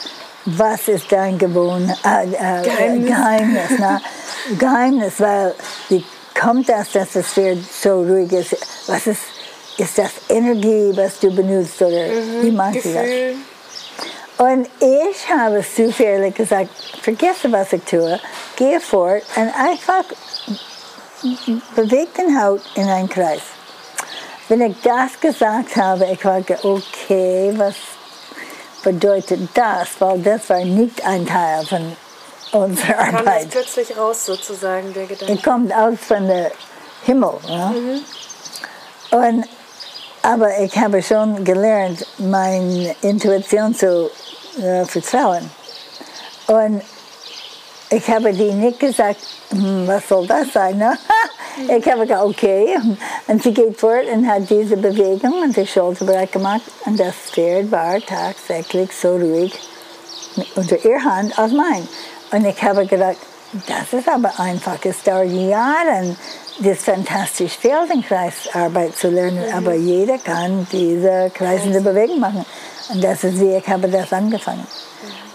was 0.47 0.89
ist 0.89 1.12
dein 1.12 1.39
Gewohn 1.39 1.93
äh, 2.05 2.25
äh, 2.25 2.62
Geheimnis, 2.62 3.07
Geheimnis, 3.07 3.71
na? 3.79 4.01
Geheimnis, 4.59 5.12
weil 5.19 5.55
wie 5.89 6.05
kommt 6.39 6.69
das, 6.69 6.91
dass 6.93 7.12
das 7.12 7.27
Pferd 7.27 7.59
so 7.71 8.03
ruhig 8.03 8.33
ist? 8.33 8.57
Was 8.87 9.07
ist, 9.07 9.21
ist 9.77 9.99
das 9.99 10.11
Energie, 10.29 10.93
was 10.95 11.21
du 11.21 11.35
benutzt 11.35 11.81
oder 11.83 12.07
mhm, 12.07 12.43
wie 12.43 12.51
machst 12.51 12.85
du 12.85 12.95
das? 12.95 14.47
Und 14.47 14.69
ich 14.81 15.29
habe 15.31 15.62
zufällig 15.62 16.35
gesagt, 16.35 16.71
vergesse, 17.03 17.53
was 17.53 17.73
ich 17.75 17.83
tue, 17.83 18.19
gehe 18.57 18.81
fort 18.81 19.23
und 19.37 19.53
einfach 19.55 20.05
bewegt 21.77 22.19
den 22.19 22.43
Haut 22.43 22.62
in 22.75 22.89
einen 22.89 23.09
Kreis. 23.09 23.43
Wenn 24.52 24.71
ich 24.71 24.76
das 24.82 25.18
gesagt 25.18 25.76
habe, 25.76 26.04
ich 26.12 26.23
war 26.26 26.42
okay, 26.62 27.54
was 27.56 27.75
bedeutet 28.85 29.49
das? 29.54 29.88
Weil 29.99 30.18
das 30.18 30.50
war 30.50 30.62
nicht 30.62 31.02
ein 31.06 31.26
Teil 31.26 31.64
von 31.64 31.97
unserer 32.61 32.99
Arbeit. 32.99 33.25
Kam 33.25 33.25
das 33.25 33.47
plötzlich 33.47 33.97
raus, 33.97 34.26
sozusagen, 34.26 34.92
der 34.92 35.06
Gedanke? 35.06 35.32
Es 35.32 35.42
kommt 35.42 35.75
aus 35.75 35.99
von 36.06 36.26
der 36.26 36.52
Himmel. 37.06 37.32
Ja? 37.49 37.71
Mhm. 37.71 38.04
Und, 39.12 39.49
aber 40.21 40.59
ich 40.59 40.76
habe 40.76 41.02
schon 41.02 41.42
gelernt, 41.42 42.06
meine 42.18 42.94
Intuition 43.00 43.75
zu 43.75 44.11
äh, 44.61 44.85
vertrauen. 44.85 45.50
Und 46.49 46.82
ich 47.88 48.06
habe 48.06 48.35
die 48.35 48.52
nicht 48.52 48.80
gesagt, 48.80 49.21
hm, 49.49 49.88
was 49.88 50.06
soll 50.06 50.26
das 50.26 50.52
sein? 50.52 50.76
Ne? 50.76 50.92
Ich 51.56 51.87
habe 51.90 52.06
gesagt, 52.06 52.25
okay. 52.25 52.78
Und 53.26 53.42
sie 53.42 53.52
geht 53.52 53.78
fort 53.78 54.06
und 54.12 54.26
hat 54.26 54.49
diese 54.49 54.76
Bewegung 54.76 55.42
und 55.42 55.56
die 55.56 55.66
Schulterbereich 55.66 56.30
gemacht. 56.30 56.62
Und 56.87 56.99
das 56.99 57.14
Pferd 57.30 57.71
war 57.71 58.00
tatsächlich 58.00 58.90
so 58.92 59.16
ruhig 59.16 59.52
unter 60.56 60.82
ihr 60.85 61.02
Hand 61.02 61.38
als 61.38 61.52
mein. 61.52 61.87
Und 62.30 62.47
ich 62.47 62.62
habe 62.62 62.87
gedacht, 62.87 63.18
das 63.66 63.92
ist 63.92 64.09
aber 64.09 64.32
einfach. 64.40 64.78
Es 64.85 65.02
dauert 65.02 65.30
Jahre, 65.30 66.16
das 66.61 66.78
fantastische 66.78 67.59
Feldenkreisarbeit 67.59 68.97
zu 68.97 69.09
lernen. 69.09 69.44
Mhm. 69.47 69.54
Aber 69.54 69.75
jeder 69.75 70.18
kann 70.18 70.66
diese 70.73 71.30
kreisende 71.35 71.80
Bewegung 71.80 72.21
machen. 72.21 72.44
Und 72.92 73.04
das 73.04 73.25
ist 73.25 73.38
wie 73.40 73.56
ich 73.56 73.68
habe 73.68 73.88
das 73.88 74.12
angefangen. 74.12 74.66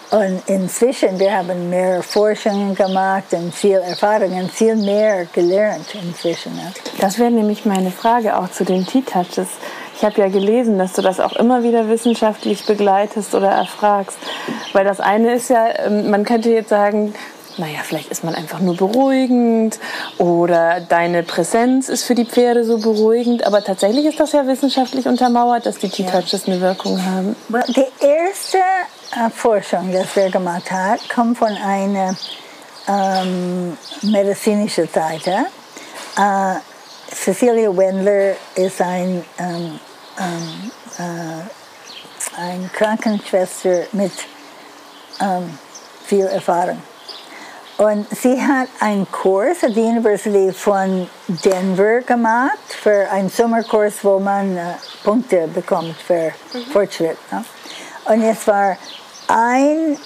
Und 0.09 0.41
inzwischen, 0.47 1.19
wir 1.19 1.35
haben 1.35 1.69
mehr 1.69 2.01
Forschungen 2.01 2.73
gemacht 2.75 3.33
und 3.33 3.53
viel 3.53 3.77
Erfahrung 3.77 4.39
und 4.39 4.51
viel 4.51 4.75
mehr 4.75 5.25
gelernt 5.25 5.85
inzwischen. 6.01 6.55
Ja. 6.55 6.71
Das 6.99 7.19
wäre 7.19 7.29
nämlich 7.29 7.65
meine 7.65 7.91
Frage 7.91 8.37
auch 8.37 8.49
zu 8.49 8.63
den 8.63 8.85
T-Touches. 8.85 9.47
Ich 9.97 10.05
habe 10.05 10.21
ja 10.21 10.29
gelesen, 10.29 10.77
dass 10.77 10.93
du 10.93 11.01
das 11.01 11.19
auch 11.19 11.33
immer 11.33 11.63
wieder 11.63 11.89
wissenschaftlich 11.89 12.65
begleitest 12.65 13.35
oder 13.35 13.49
erfragst. 13.49 14.17
Weil 14.71 14.85
das 14.85 15.01
eine 15.01 15.35
ist 15.35 15.49
ja, 15.49 15.67
ähm, 15.85 16.09
man 16.09 16.23
könnte 16.23 16.51
jetzt 16.51 16.69
sagen, 16.69 17.13
naja, 17.57 17.79
vielleicht 17.83 18.09
ist 18.09 18.23
man 18.23 18.35
einfach 18.35 18.59
nur 18.59 18.77
beruhigend 18.77 19.79
oder 20.19 20.79
deine 20.79 21.23
Präsenz 21.23 21.89
ist 21.89 22.03
für 22.03 22.15
die 22.15 22.25
Pferde 22.25 22.63
so 22.63 22.77
beruhigend. 22.77 23.45
Aber 23.45 23.63
tatsächlich 23.63 24.05
ist 24.05 24.19
das 24.19 24.31
ja 24.31 24.47
wissenschaftlich 24.47 25.07
untermauert, 25.07 25.65
dass 25.65 25.79
die 25.79 25.89
T-Touches 25.89 26.47
eine 26.47 26.61
Wirkung 26.61 27.03
haben. 27.03 27.35
Die 27.69 27.85
erste 28.05 28.59
Forschung, 29.33 29.91
das 29.91 30.15
wir 30.15 30.29
gemacht 30.29 30.69
haben, 30.71 30.99
kommt 31.13 31.37
von 31.37 31.55
einer 31.55 32.15
ähm, 32.87 33.77
medizinischen 34.01 34.87
Seite. 34.87 35.47
Äh, 36.17 36.55
Cecilia 37.13 37.75
Wendler 37.75 38.35
ist 38.55 38.81
ein, 38.81 39.23
ähm, 39.37 39.79
ähm, 40.19 40.71
äh, 40.97 42.41
ein 42.41 42.69
Krankenschwester 42.73 43.83
mit 43.93 44.11
ähm, 45.21 45.57
viel 46.05 46.25
Erfahrung. 46.25 46.81
Und 47.77 48.07
sie 48.09 48.41
hat 48.41 48.69
einen 48.79 49.09
Kurs 49.11 49.63
at 49.63 49.75
die 49.75 49.81
University 49.81 50.51
von 50.51 51.07
Denver 51.27 52.01
gemacht 52.01 52.57
für 52.81 53.07
einen 53.11 53.29
Sommerkurs, 53.29 54.03
wo 54.03 54.17
man 54.17 54.57
äh, 54.57 54.73
Punkte 55.03 55.47
bekommt 55.47 55.95
für 55.95 56.31
Fortschritt. 56.73 57.17
Ne? 57.31 57.45
Und 58.07 58.23
es 58.23 58.47
war 58.47 58.77
ein, 59.27 59.97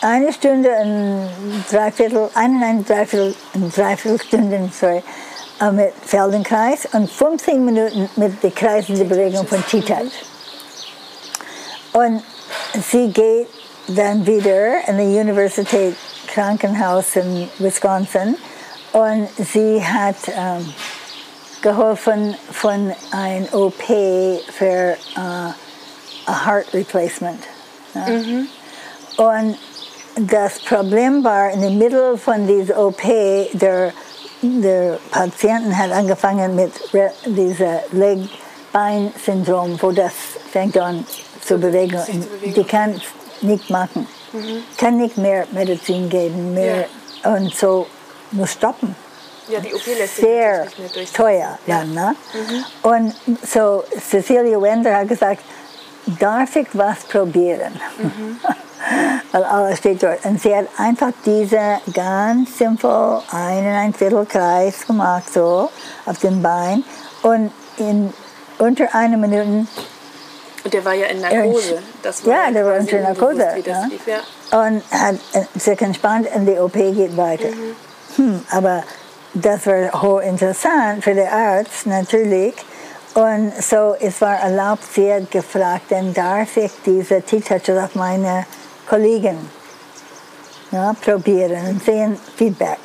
eine 0.00 0.32
Stunde 0.32 0.70
und 0.82 1.64
dreiviertel, 1.70 2.28
eineinhalb 2.34 2.86
Dreiviertel, 2.86 3.34
Dreiviertelstunden, 3.74 4.72
sorry, 4.72 5.02
äh, 5.60 5.70
mit 5.70 5.92
Feldenkreis 6.04 6.86
und 6.92 7.10
15 7.10 7.64
Minuten 7.64 8.10
mit 8.16 8.42
der 8.42 8.50
kreisenden 8.50 9.08
Bewegung 9.08 9.46
von 9.46 9.64
T-Touch. 9.66 10.12
Und 11.92 12.22
sie 12.90 13.10
geht 13.10 13.48
dann 13.88 14.26
wieder 14.26 14.88
in 14.88 14.98
die 14.98 15.18
Universität 15.18 15.96
Krankenhaus 16.26 17.16
in 17.16 17.48
Wisconsin 17.58 18.36
und 18.92 19.28
sie 19.38 19.82
hat 19.82 20.16
ähm, 20.28 20.74
geholfen 21.62 22.36
von 22.50 22.92
ein 23.12 23.48
OP 23.52 23.82
für 23.82 24.96
äh, 25.16 25.65
a 26.26 26.46
Heart 26.46 26.72
Replacement. 26.74 27.42
Ja. 27.94 28.06
Mhm. 28.08 28.48
Und 29.16 29.58
das 30.16 30.58
Problem 30.60 31.22
war, 31.24 31.50
in 31.50 31.60
der 31.60 31.70
Mitte 31.70 32.16
von 32.18 32.46
dieser 32.46 32.78
OP, 32.86 33.02
der, 33.52 33.92
der 34.42 34.98
Patienten 35.10 35.76
hat 35.76 35.92
angefangen 35.92 36.54
mit 36.54 36.72
diesem 37.26 37.78
Leg-Bein-Syndrom, 37.92 39.80
wo 39.80 39.90
das 39.92 40.12
fängt 40.52 40.76
an 40.78 41.06
zu 41.42 41.58
bewegen. 41.58 42.00
Die 42.44 42.64
kann 42.64 43.00
nicht 43.42 43.70
machen. 43.70 44.06
Mhm. 44.32 44.62
Kann 44.78 44.96
nicht 44.96 45.16
mehr 45.18 45.46
Medizin 45.52 46.08
geben, 46.08 46.54
mehr 46.54 46.86
ja. 47.22 47.34
und 47.34 47.54
so 47.54 47.86
muss 48.32 48.52
stoppen. 48.52 48.96
Ja, 49.48 49.60
die 49.60 49.72
OP 49.72 49.86
lässt 49.86 50.16
Sehr 50.16 50.64
sich 50.64 50.78
nicht 50.78 50.96
mehr 50.96 51.06
teuer 51.12 51.58
ja. 51.66 51.78
dann. 51.78 51.94
Ne? 51.94 52.16
Mhm. 52.34 52.90
Und 52.90 53.14
so 53.46 53.84
Cecilia 54.00 54.60
Wender 54.60 54.96
hat 54.96 55.08
gesagt, 55.08 55.42
darf 56.06 56.56
ich 56.56 56.68
was 56.72 57.04
probieren? 57.04 57.80
Mhm. 57.98 58.38
Weil 59.32 59.44
alles 59.44 59.78
steht 59.78 60.02
dort. 60.02 60.24
Und 60.24 60.40
sie 60.40 60.54
hat 60.54 60.66
einfach 60.76 61.12
diese 61.24 61.80
ganz 61.92 62.58
simpel 62.58 63.20
einen 63.30 63.74
ein 63.74 63.94
Viertel 63.94 64.24
Kreis 64.26 64.86
gemacht, 64.86 65.32
so 65.32 65.70
auf 66.04 66.18
dem 66.18 66.42
Bein. 66.42 66.84
Und 67.22 67.50
in 67.78 68.12
unter 68.58 68.94
einer 68.94 69.16
Minute 69.16 69.66
und 70.66 70.74
der 70.74 70.84
war 70.84 70.94
ja 70.94 71.06
in 71.06 71.20
Narkose. 71.20 71.78
Das 72.02 72.26
war 72.26 72.46
ja, 72.46 72.50
der 72.50 72.64
war 72.66 72.80
unter 72.80 72.98
Narkose. 72.98 73.36
Bewusst, 73.36 73.66
ja. 73.68 73.84
Lief, 73.84 74.06
ja. 74.08 74.58
Und 74.58 74.82
hat 74.90 75.14
sich 75.54 75.80
entspannt 75.80 76.26
und 76.34 76.44
die 76.44 76.58
OP 76.58 76.72
geht 76.72 77.16
weiter. 77.16 77.46
Mhm. 77.46 77.76
Hm, 78.16 78.42
aber 78.50 78.82
das 79.32 79.64
war 79.66 80.02
hochinteressant 80.02 81.04
für 81.04 81.14
den 81.14 81.28
Arzt 81.28 81.86
natürlich. 81.86 82.54
Und 83.16 83.52
so, 83.62 83.96
es 83.98 84.20
war 84.20 84.36
erlaubt, 84.40 84.84
sie 84.92 85.10
hat 85.10 85.30
gefragt, 85.30 85.86
dann 85.88 86.12
darf 86.12 86.56
ich 86.58 86.70
diese 86.84 87.22
T-Touches 87.22 87.82
auf 87.82 87.94
meine 87.94 88.44
Kollegen 88.86 89.50
ja, 90.70 90.94
probieren 91.00 91.66
und 91.66 91.82
sehen 91.82 92.18
Feedback. 92.36 92.78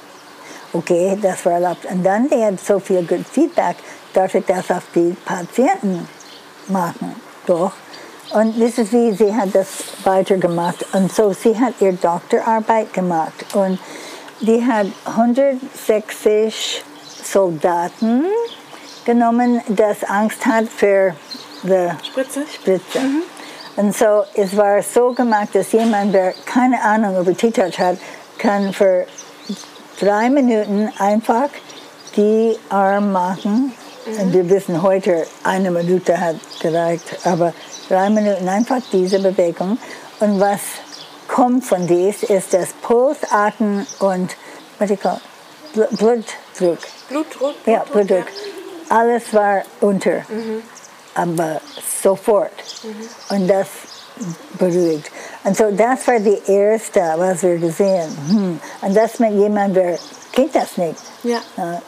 Okay, 0.72 1.20
das 1.22 1.46
war 1.46 1.54
erlaubt. 1.54 1.86
Und 1.86 2.04
dann, 2.04 2.30
die 2.30 2.42
hat 2.42 2.62
so 2.62 2.80
viel 2.80 3.06
gut 3.06 3.28
Feedback, 3.30 3.76
darf 4.14 4.34
ich 4.34 4.46
das 4.46 4.72
auf 4.72 4.84
die 4.96 5.16
Patienten 5.26 6.08
machen 6.70 7.14
doch. 7.52 7.74
Und 8.34 8.58
ist 8.58 8.78
wie 8.94 9.12
sie 9.12 9.36
hat 9.36 9.54
das 9.54 9.68
weitergemacht. 10.06 10.86
Und 10.94 11.14
so, 11.14 11.34
sie 11.34 11.60
hat 11.60 11.74
ihre 11.82 11.94
Doktorarbeit 11.94 12.94
gemacht. 12.94 13.46
Und 13.54 13.78
die 14.40 14.66
hat 14.66 14.88
160 15.06 16.84
Soldaten 17.24 18.26
genommen, 19.06 19.62
das 19.68 20.04
Angst 20.04 20.46
hat 20.46 20.68
für 20.68 21.16
die 21.64 21.90
Spritze. 22.06 22.44
Spritze. 22.54 23.00
Mhm. 23.00 23.24
Und 23.78 23.96
so, 23.96 24.24
es 24.36 24.56
war 24.58 24.82
so 24.84 25.14
gemacht, 25.14 25.50
dass 25.54 25.72
jemand, 25.72 26.14
der 26.14 26.34
keine 26.46 26.82
Ahnung 26.84 27.20
über 27.20 27.36
T-Touch 27.36 27.80
hat, 27.80 27.98
kann 28.38 28.74
für 28.74 29.06
drei 30.00 30.30
Minuten 30.30 30.92
einfach 30.98 31.50
die 32.16 32.58
Arm 32.70 33.12
machen 33.12 33.74
Mhm. 34.06 34.34
Wir 34.34 34.50
wissen 34.50 34.82
heute, 34.82 35.28
eine 35.44 35.72
Minute 35.72 36.20
hat 36.20 36.36
gereicht, 36.60 37.06
aber 37.24 37.54
drei 37.88 38.10
Minuten 38.10 38.48
einfach 38.48 38.82
diese 38.92 39.20
Bewegung. 39.20 39.78
Und 40.20 40.40
was 40.40 40.62
kommt 41.28 41.66
von 41.66 41.88
dies, 41.88 42.24
ist 42.24 42.54
das 42.54 42.74
Pulsatmen 42.82 43.86
und 44.00 44.36
was 44.80 44.90
ich 44.90 45.00
call, 45.00 45.20
Blutdruck. 45.74 46.80
Blutdruck? 47.10 47.56
Ja, 47.66 47.84
Blutdruck. 47.92 48.26
Ja. 48.26 48.61
Alles 48.92 49.34
war 49.34 49.64
unter, 49.80 50.18
mhm. 50.30 50.64
aber 51.16 51.62
sofort. 52.02 52.52
Mhm. 52.84 53.36
Und 53.36 53.48
das 53.48 53.68
beruhigt. 54.58 55.12
Und 55.44 55.58
so 55.58 55.72
das 55.72 56.08
war 56.08 56.20
die 56.20 56.42
erste, 56.48 57.02
was 57.18 57.42
wir 57.44 57.58
gesehen. 57.58 58.10
Hm. 58.30 58.60
Und 58.82 58.96
das 58.96 59.20
mit 59.20 59.32
jemandem, 59.32 59.84
der 59.84 60.00
kennt 60.32 60.56
das 60.56 60.78
nicht, 60.78 61.00
ja. 61.24 61.40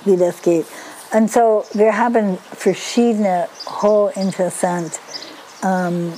wie 0.06 0.18
das 0.18 0.42
geht. 0.42 0.66
Und 1.12 1.32
so, 1.32 1.64
wir 1.74 1.96
haben 1.96 2.38
verschiedene 2.58 3.48
hochinteressant 3.82 4.94
ähm, 5.64 6.14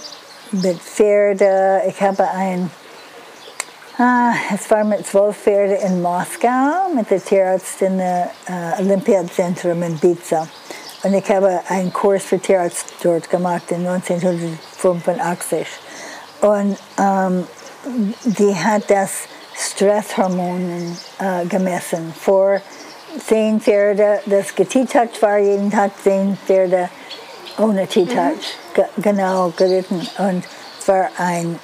mit 0.52 0.80
Pferde. 0.80 1.82
Ich 1.88 2.02
habe 2.02 2.26
ein, 2.30 2.72
ah, 3.98 4.32
es 4.54 4.72
war 4.72 4.86
mit 4.86 5.06
zwölf 5.06 5.36
Pferden 5.36 5.76
in 5.78 6.02
Moskau 6.02 6.90
mit 6.96 7.12
der 7.12 7.24
Tierarzt 7.24 7.82
im 7.82 8.00
äh, 8.00 8.26
Olympiazentrum 8.80 9.84
in 9.84 10.00
Pizza. 10.00 10.48
Und 11.06 11.14
ich 11.14 11.30
habe 11.30 11.62
einen 11.70 11.94
Kurs 11.94 12.24
für 12.24 12.40
Tierarzt 12.40 12.96
dort 13.04 13.30
gemacht 13.30 13.70
in 13.70 13.86
1985. 13.88 15.68
Und 16.42 16.80
ähm, 17.00 17.46
die 18.24 18.56
hat 18.56 18.90
das 18.90 19.12
Stresshormon 19.56 20.98
äh, 21.20 21.46
gemessen 21.46 22.12
vor 22.20 22.60
zehn 23.24 23.62
Pferde, 23.62 24.20
das 24.26 24.56
getoucht 24.56 25.22
war, 25.22 25.38
jeden 25.38 25.70
Tag 25.70 25.92
zehn 26.04 26.36
Pferde 26.44 26.90
ohne 27.60 27.86
T-Touch, 27.86 28.58
mhm. 28.76 29.02
genau 29.04 29.54
geritten. 29.56 30.10
Und 30.18 30.44
es 30.80 30.88
war 30.88 31.10
ein 31.20 31.60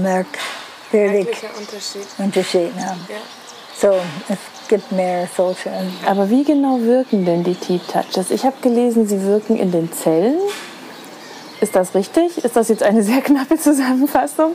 merkwürdiger 0.00 1.50
Unterschied. 1.58 2.06
Unterschied 2.16 2.72
ja. 2.78 2.96
Ja. 3.10 3.20
So, 3.78 4.00
es 4.30 4.59
gibt 4.70 4.92
mehr 4.92 5.28
solche. 5.36 5.70
Aber 6.06 6.30
wie 6.30 6.44
genau 6.44 6.80
wirken 6.80 7.24
denn 7.26 7.42
die 7.42 7.56
T-Touches? 7.56 8.30
Ich 8.30 8.44
habe 8.44 8.56
gelesen, 8.62 9.06
sie 9.06 9.20
wirken 9.22 9.56
in 9.56 9.72
den 9.72 9.92
Zellen. 9.92 10.38
Ist 11.60 11.74
das 11.74 11.94
richtig? 11.94 12.42
Ist 12.42 12.56
das 12.56 12.68
jetzt 12.68 12.82
eine 12.82 13.02
sehr 13.02 13.20
knappe 13.28 13.58
Zusammenfassung? 13.58 14.54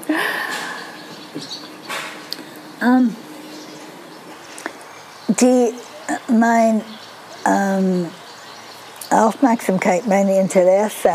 Um, 2.81 3.15
die 5.27 5.73
mein 6.27 6.81
ähm, 7.45 8.07
Aufmerksamkeit, 9.09 10.07
mein 10.07 10.29
Interesse 10.29 11.11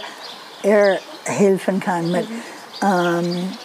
er 0.63 0.97
helfen 1.25 1.79
kann 1.81 2.09
mit 2.09 2.29
mhm. 2.29 2.41
um, 2.81 3.57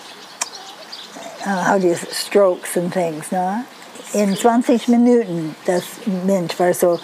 uh, 1.47 1.65
how 1.65 1.79
do 1.79 1.87
you, 1.87 1.95
strokes 1.95 2.77
and 2.77 2.93
things. 2.93 3.31
Ne? 3.31 3.65
In 4.13 4.37
20 4.37 4.89
Minuten, 4.89 5.55
das 5.67 5.85
Mensch 6.27 6.59
war 6.59 6.75
so, 6.75 6.99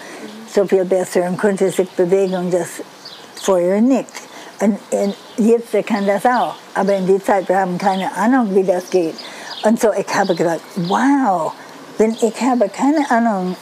so 0.53 0.65
viel 0.65 0.83
besser 0.83 1.23
und 1.23 1.37
konnte 1.37 1.71
sich 1.71 1.89
bewegen 1.91 2.35
und 2.35 2.53
das 2.53 2.67
vorher 3.41 3.79
nicht. 3.79 4.09
Und, 4.59 4.77
und 4.91 5.15
jetzt 5.37 5.71
kann 5.87 6.05
das 6.05 6.25
auch. 6.25 6.55
Aber 6.73 6.95
in 6.95 7.07
der 7.07 7.23
Zeit, 7.23 7.47
wir 7.47 7.59
haben 7.59 7.77
keine 7.77 8.13
Ahnung, 8.13 8.53
wie 8.53 8.63
das 8.63 8.89
geht. 8.89 9.15
Und 9.63 9.79
so, 9.79 9.93
ich 9.93 10.13
habe 10.13 10.35
gedacht, 10.35 10.59
wow, 10.75 11.53
wenn 11.97 12.11
ich 12.11 12.41
habe 12.41 12.67
keine 12.67 13.09
Ahnung, 13.09 13.55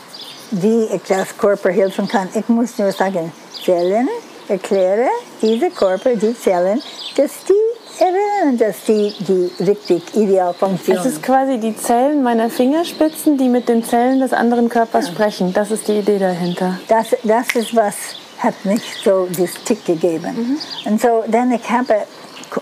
wie 0.50 0.86
ich 0.86 1.02
das 1.08 1.38
Körper 1.38 1.70
helfen 1.70 2.08
kann, 2.08 2.30
ich 2.34 2.48
muss 2.50 2.78
nur 2.80 2.92
sagen, 2.92 3.32
Zellen, 3.64 4.10
erkläre 4.48 5.08
diese 5.42 5.70
Körper, 5.70 6.16
die 6.16 6.36
Zellen, 6.38 6.82
dass 7.16 7.32
die 7.48 7.75
erinnern, 8.00 8.58
dass 8.58 8.84
die, 8.88 9.14
die 9.20 9.64
richtig 9.64 10.16
ideal 10.16 10.54
funktionieren. 10.54 11.06
Es 11.06 11.14
ist 11.14 11.24
quasi 11.24 11.58
die 11.58 11.76
Zellen 11.76 12.24
meiner 12.24 12.50
Fingerspitzen, 12.50 13.38
die 13.38 13.50
mit 13.50 13.70
den 13.70 13.84
Zellen 13.84 14.20
des 14.20 14.34
anderen 14.34 14.70
Körpers 14.70 15.08
ja. 15.08 15.14
sprechen. 15.14 15.54
Das 15.54 15.72
ist 15.72 15.88
die 15.88 16.00
Idee 16.00 16.20
dahinter. 16.20 16.80
Das, 16.88 17.16
das 17.24 17.56
ist 17.56 17.76
was 17.76 17.96
hat 18.40 18.66
mich 18.66 18.82
so 19.04 19.28
das 19.38 19.54
Tick 19.64 19.86
gegeben. 19.86 20.58
Mhm. 20.86 20.92
Und 20.92 21.02
so 21.02 21.24
dann 21.28 21.52
ich 21.52 21.70
habe 21.70 22.04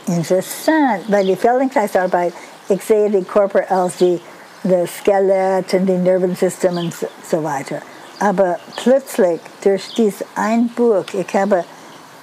interessant, 0.08 1.04
weil 1.08 1.26
die 1.26 1.36
Feldenkreisarbeit, 1.36 2.34
ich 2.69 2.84
sehe 2.84 3.10
die 3.10 3.24
Körper 3.24 3.69
als 3.69 3.98
die, 3.98 4.19
das 4.63 4.89
Skelett 4.98 5.74
und 5.74 5.86
die 5.86 5.93
Nervensystem 5.93 6.78
und 6.78 6.93
so, 6.93 7.08
so 7.30 7.43
weiter. 7.43 7.82
Aber 8.19 8.58
plötzlich 8.78 9.41
durch 9.63 9.93
dieses 9.96 10.24
ein 10.36 10.69
Buch, 10.69 11.06
ich 11.13 11.34
habe 11.36 11.65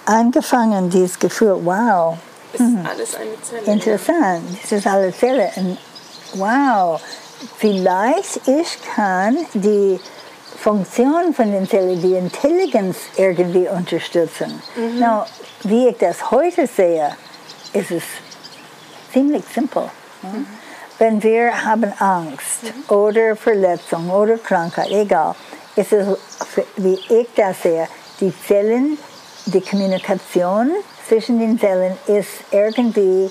angefangen, 0.06 0.88
dieses 0.88 1.18
Gefühl, 1.18 1.58
wow. 1.64 2.16
Ist 2.52 2.60
mhm. 2.60 2.86
alles 2.86 3.14
eine 3.14 3.42
Zelle. 3.42 3.72
Interessant, 3.72 4.42
das 4.62 4.72
ist 4.72 4.86
alles 4.86 5.18
Zelle. 5.18 5.50
Wow, 6.34 7.00
vielleicht 7.58 8.40
ich 8.46 8.78
kann 8.94 9.36
die 9.54 10.00
Funktion 10.58 11.32
von 11.32 11.50
den 11.50 11.68
Zellen, 11.68 12.00
die 12.02 12.14
Intelligenz 12.14 12.96
irgendwie 13.16 13.66
unterstützen. 13.68 14.62
Mhm. 14.76 14.98
Now, 14.98 15.24
wie 15.62 15.88
ich 15.88 15.98
das 15.98 16.30
heute 16.30 16.66
sehe, 16.66 17.16
ist 17.72 17.90
es 17.90 18.02
ziemlich 19.12 19.44
simpel. 19.54 19.90
Mhm. 20.22 20.46
Wenn 20.98 21.22
wir 21.22 21.64
haben 21.64 21.92
Angst 21.98 22.64
mhm. 22.64 22.94
oder 22.94 23.36
Verletzung 23.36 24.10
oder 24.10 24.36
Krankheit, 24.36 24.90
egal, 24.90 25.34
ist 25.76 25.92
es, 25.92 26.06
wie 26.76 26.98
ich 27.08 27.28
das 27.34 27.62
sehe, 27.62 27.88
die 28.20 28.32
Zellen, 28.46 28.98
die 29.46 29.62
Kommunikation 29.62 30.72
zwischen 31.10 31.40
den 31.40 31.58
Zellen 31.58 31.98
ist 32.06 32.44
irgendwie 32.52 33.28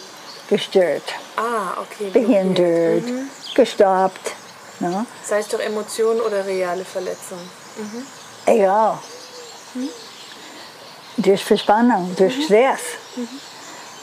gestört. 0.49 1.13
Ah, 1.37 1.79
okay. 1.81 2.09
Behindert, 2.11 3.05
mhm. 3.05 3.29
gestoppt. 3.55 4.33
No? 4.81 5.05
Sei 5.23 5.39
es 5.39 5.47
doch 5.47 5.61
Emotionen 5.61 6.19
oder 6.19 6.45
reale 6.45 6.83
Verletzung. 6.83 7.39
Mhm. 7.77 8.05
Egal. 8.45 8.99
Mhm. 9.75 9.89
Durch 11.17 11.43
Verspannung, 11.43 12.13
durch 12.17 12.37
mhm. 12.37 12.43
Stress. 12.43 12.81
Mhm. 13.15 13.29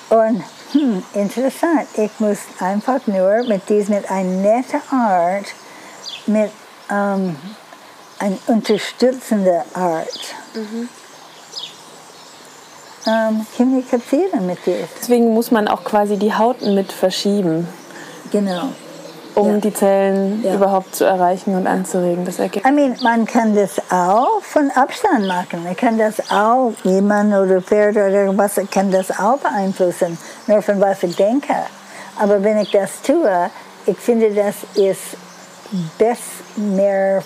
Und 0.09 0.45
hm, 0.73 1.03
interessant, 1.13 1.89
ich 1.97 2.11
muss 2.19 2.39
einfach 2.59 3.07
nur 3.07 3.45
mit 3.45 3.69
diesem, 3.69 3.97
mit 3.97 4.11
einer 4.11 4.31
netten 4.31 4.81
Art, 4.91 5.47
mit 6.27 6.51
ähm, 6.91 7.37
einer 8.19 8.39
unterstützenden 8.47 9.63
Art, 9.75 10.35
mhm. 10.55 10.89
Ähm, 13.07 13.47
kommunizieren 13.57 14.47
mit 14.47 14.65
dir. 14.67 14.89
Deswegen 15.01 15.33
muss 15.33 15.51
man 15.51 15.69
auch 15.69 15.85
quasi 15.85 16.17
die 16.17 16.35
Haut 16.35 16.63
mit 16.63 16.93
verschieben. 16.93 17.69
Genau 18.31 18.69
um 19.37 19.51
ja. 19.51 19.57
die 19.59 19.73
Zellen 19.73 20.43
ja. 20.43 20.55
überhaupt 20.55 20.95
zu 20.95 21.05
erreichen 21.05 21.55
und 21.55 21.67
anzuregen. 21.67 22.25
Das 22.25 22.39
I 22.39 22.51
mean, 22.73 22.97
man 23.03 23.27
kann 23.27 23.55
das 23.55 23.79
auch 23.91 24.41
von 24.41 24.71
Abstand 24.71 25.27
machen. 25.27 25.63
Man 25.63 25.77
kann 25.77 25.99
das 25.99 26.31
auch, 26.31 26.73
jemand 26.85 27.35
oder 27.35 27.61
Pferd 27.61 27.97
oder 27.97 28.09
irgendwas, 28.09 28.59
kann 28.71 28.91
das 28.91 29.11
auch 29.11 29.37
beeinflussen, 29.39 30.19
nur 30.47 30.63
von 30.63 30.81
was 30.81 31.03
ich 31.03 31.15
denke. 31.15 31.55
Aber 32.19 32.43
wenn 32.43 32.59
ich 32.59 32.71
das 32.71 33.03
tue, 33.03 33.51
ich 33.85 33.99
finde, 33.99 34.31
das 34.31 34.57
ist 34.75 35.19
best 35.99 36.57
mehr 36.57 37.23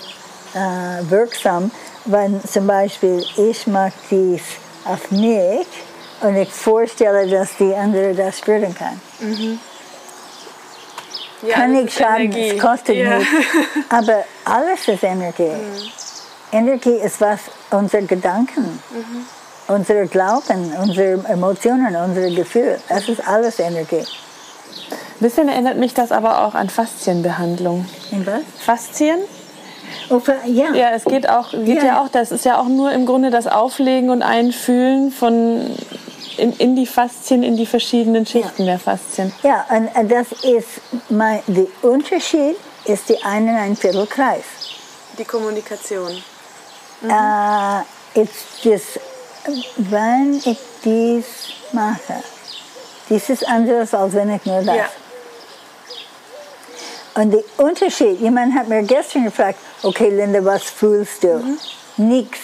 äh, 0.53 1.09
wirksam, 1.09 1.71
wenn 2.03 2.43
zum 2.43 2.67
Beispiel 2.67 3.23
ich 3.37 3.65
mache 3.67 3.93
dies 4.09 4.41
auf 4.85 5.11
mich 5.11 5.67
und 6.21 6.35
ich 6.35 6.51
vorstelle, 6.51 7.27
dass 7.29 7.55
die 7.57 7.73
andere 7.73 8.13
das 8.13 8.39
spüren 8.39 8.73
kann. 8.75 8.99
Mhm 9.19 9.59
ja, 11.41 11.55
kann 11.55 11.71
nicht 11.71 11.93
schaden, 11.93 12.31
Energie. 12.31 12.49
es 12.49 12.61
kostet 12.61 12.95
ja. 12.95 13.17
nichts. 13.17 13.33
Aber 13.89 14.23
alles 14.45 14.87
ist 14.87 15.03
Energie. 15.03 15.43
Mhm. 15.43 15.91
Energie 16.51 16.95
ist 16.95 17.21
was, 17.21 17.39
unsere 17.71 18.03
Gedanken, 18.03 18.79
mhm. 18.91 19.25
unsere 19.73 20.07
Glauben, 20.07 20.73
unsere 20.81 21.23
Emotionen, 21.29 21.95
unsere 21.95 22.31
Gefühle, 22.31 22.79
das 22.89 23.07
ist 23.07 23.25
alles 23.27 23.59
Energie. 23.59 24.03
Ein 24.03 25.19
bisschen 25.19 25.47
erinnert 25.47 25.77
mich 25.77 25.93
das 25.93 26.11
aber 26.11 26.45
auch 26.45 26.55
an 26.55 26.69
Faszienbehandlung. 26.69 27.85
In 28.11 28.25
was? 28.25 28.41
Faszien? 28.59 29.19
Oh, 30.09 30.21
ja. 30.45 30.73
ja, 30.73 30.89
es 30.91 31.05
geht 31.05 31.27
auch, 31.29 31.51
geht 31.51 31.77
ja. 31.77 31.85
ja 31.85 32.01
auch, 32.01 32.09
das 32.09 32.31
ist 32.31 32.45
ja 32.45 32.59
auch 32.59 32.67
nur 32.67 32.91
im 32.91 33.05
Grunde 33.05 33.29
das 33.29 33.47
Auflegen 33.47 34.09
und 34.09 34.21
Einfühlen 34.21 35.11
von 35.11 35.75
in, 36.37 36.53
in 36.53 36.75
die 36.75 36.87
Faszien, 36.87 37.43
in 37.43 37.55
die 37.55 37.65
verschiedenen 37.65 38.25
Schichten 38.25 38.63
ja. 38.63 38.71
der 38.71 38.79
Faszien. 38.79 39.31
Ja, 39.43 39.65
und 39.69 40.11
das 40.11 40.31
ist 40.43 40.81
mein, 41.09 41.41
der 41.47 41.67
Unterschied 41.81 42.55
ist 42.85 43.09
die 43.09 43.21
einen 43.23 43.55
ein 43.55 43.75
Viertelkreis. 43.75 44.43
Die 45.17 45.25
Kommunikation. 45.25 46.11
Mhm. 47.01 47.11
Uh, 47.11 47.81
it's 48.13 48.63
just, 48.63 48.99
wenn 49.77 50.41
ich 50.43 50.57
dies 50.83 51.25
mache, 51.73 52.23
dies 53.09 53.29
ist 53.29 53.47
anders, 53.47 53.93
als 53.93 54.13
wenn 54.13 54.33
ich 54.33 54.45
nur 54.45 54.61
das. 54.63 54.75
Ja. 54.75 54.85
Und 57.13 57.31
der 57.31 57.43
Unterschied, 57.57 58.21
jemand 58.21 58.55
hat 58.55 58.69
mir 58.69 58.83
gestern 58.83 59.25
gefragt, 59.25 59.59
okay 59.83 60.09
Linda, 60.09 60.43
was 60.43 60.63
fühlst 60.63 61.23
du? 61.23 61.39
Mhm. 61.39 61.59
Nichts. 61.97 62.39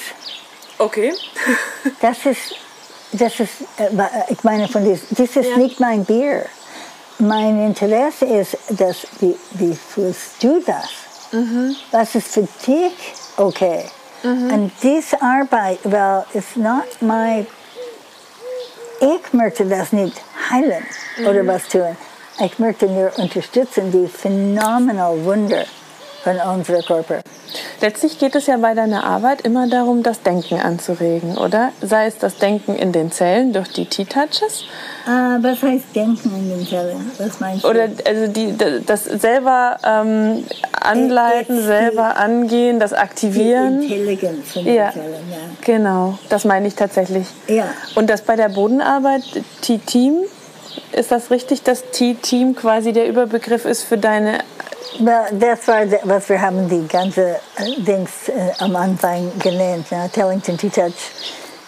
Okay. 0.78 1.14
das 2.02 2.26
ist 2.26 2.56
das 3.14 3.40
ist, 3.40 3.62
äh, 3.78 3.90
ich 4.30 4.44
meine 4.44 4.68
von 4.68 4.84
diesem, 4.84 5.08
das 5.12 5.36
ist 5.36 5.50
ja. 5.50 5.58
nicht 5.58 5.80
mein 5.80 6.04
Bier. 6.04 6.46
Mein 7.20 7.66
Interesse 7.66 8.26
ist, 8.26 8.58
dass, 8.70 9.08
wie, 9.20 9.36
wie 9.54 9.74
fühlst 9.74 10.44
du 10.44 10.62
das? 10.66 10.90
Mhm. 11.32 11.76
Was 11.92 12.16
ist 12.16 12.28
für 12.28 12.48
dich 12.66 12.94
okay? 13.38 13.86
Mhm. 14.24 14.54
Und 14.54 14.72
diese 14.84 15.20
Arbeit, 15.22 15.80
weil 15.84 16.26
es 16.34 16.56
nicht 16.56 17.02
mein, 17.02 17.48
ich 19.00 19.34
möchte 19.34 19.66
das 19.66 19.92
nicht 19.94 20.22
heilen 20.52 20.86
mhm. 21.18 21.28
oder 21.28 21.48
was 21.48 21.68
tun. 21.68 21.98
Ich 22.40 22.60
möchte 22.60 22.86
nur 22.86 23.12
unterstützen 23.18 23.92
die 23.92 24.08
phänomenal 24.08 25.24
Wunder 25.24 25.66
von 26.28 26.58
unserem 26.58 26.82
Körper. 26.82 27.22
Letztlich 27.80 28.20
geht 28.20 28.36
es 28.36 28.48
ja 28.48 28.58
bei 28.58 28.74
deiner 28.74 29.06
Arbeit 29.06 29.42
immer 29.42 29.70
darum, 29.70 30.04
das 30.04 30.22
Denken 30.22 30.60
anzuregen, 30.60 31.38
oder? 31.38 31.72
Sei 31.82 32.08
es 32.08 32.18
das 32.18 32.38
Denken 32.38 32.76
in 32.76 32.92
den 32.92 33.12
Zellen 33.12 33.54
durch 33.54 33.70
die 33.70 33.86
T-Touches. 33.86 34.66
Uh, 35.08 35.42
was 35.42 35.62
heißt 35.62 35.96
Denken 35.96 36.36
in 36.36 36.50
den 36.50 36.68
Zellen? 36.68 37.12
Was 37.18 37.40
meinst 37.40 37.64
du? 37.64 37.70
Oder 37.70 37.88
also 38.06 38.28
die, 38.28 38.54
das 38.86 39.06
selber 39.06 39.78
ähm, 39.86 40.44
anleiten, 40.82 41.64
selber 41.64 42.18
angehen, 42.18 42.80
das 42.80 42.92
aktivieren. 42.92 43.82
Die 43.82 43.94
Intelligenz 43.94 44.56
in 44.56 44.66
ja. 44.66 44.92
den 44.92 44.94
Zellen, 44.94 45.32
ja. 45.32 45.38
Genau, 45.62 46.20
das 46.28 46.44
meine 46.44 46.68
ich 46.68 46.76
tatsächlich. 46.76 47.28
Ja. 47.48 47.66
Und 47.96 48.10
das 48.10 48.22
bei 48.22 48.36
der 48.36 48.50
Bodenarbeit, 48.50 49.24
T-Team, 49.62 50.26
ist 50.92 51.12
das 51.12 51.32
richtig, 51.32 51.64
dass 51.64 51.84
T-Team 51.92 52.56
quasi 52.56 52.94
der 52.94 53.08
Überbegriff 53.08 53.66
ist 53.66 53.84
für 53.84 53.98
deine 53.98 54.40
das 55.32 55.68
war, 55.68 55.86
was 56.04 56.28
wir 56.30 56.42
haben 56.42 56.68
die 56.68 56.88
ganze 56.88 57.36
äh, 57.58 57.82
Dings 57.82 58.30
äh, 58.30 58.52
am 58.60 58.76
Anfang 58.76 59.32
genannt, 59.38 59.86
ja, 59.92 60.08
Tellington 60.08 60.58
T-Touch 60.58 60.94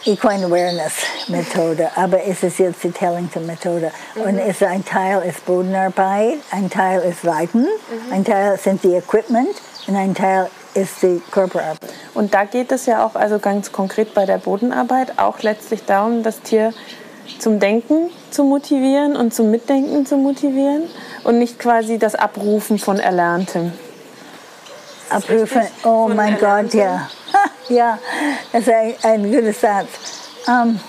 Equine 0.05 0.45
Awareness 0.45 0.93
Methode, 1.27 1.89
aber 1.95 2.23
es 2.23 2.41
ist 2.41 2.57
jetzt 2.59 2.83
die 2.83 2.91
Tellington 2.91 3.45
Methode. 3.45 3.91
Mhm. 4.15 4.21
Und 4.21 4.39
es, 4.39 4.63
ein 4.63 4.83
Teil 4.85 5.21
ist 5.27 5.45
Bodenarbeit, 5.45 6.39
ein 6.51 6.69
Teil 6.69 7.01
ist 7.01 7.25
Reiten, 7.25 7.63
mhm. 7.63 8.13
ein 8.13 8.23
Teil 8.23 8.57
sind 8.57 8.81
die 8.83 8.93
Equipment 8.95 9.55
und 9.87 9.95
ein 9.97 10.15
Teil 10.15 10.49
ist 10.73 11.03
die 11.03 11.21
Körperarbeit. 11.31 11.93
Und 12.13 12.33
da 12.33 12.45
geht 12.45 12.71
es 12.71 12.85
ja 12.85 13.05
auch 13.05 13.15
also 13.15 13.39
ganz 13.39 13.73
konkret 13.73 14.13
bei 14.13 14.25
der 14.25 14.37
Bodenarbeit 14.37 15.19
auch 15.19 15.41
letztlich 15.41 15.83
darum, 15.85 16.23
das 16.23 16.39
Tier 16.41 16.73
zum 17.39 17.59
Denken 17.59 18.09
zu 18.31 18.43
motivieren 18.43 19.15
und 19.15 19.33
zum 19.33 19.51
Mitdenken 19.51 20.05
zu 20.05 20.17
motivieren 20.17 20.83
und 21.23 21.39
nicht 21.39 21.59
quasi 21.59 21.97
das 21.97 22.15
Abrufen 22.15 22.79
von 22.79 22.99
Erlerntem. 22.99 23.71
Abrufen, 25.09 25.61
oh 25.83 26.07
Von 26.07 26.15
mein 26.15 26.37
Gott, 26.37 26.73
ja. 26.73 27.09
ja, 27.69 27.99
das 28.51 28.61
ist 28.61 28.69
ein, 28.69 28.95
ein 29.01 29.31
guter 29.31 29.53
Satz. 29.53 29.87
Ähm, 30.47 30.79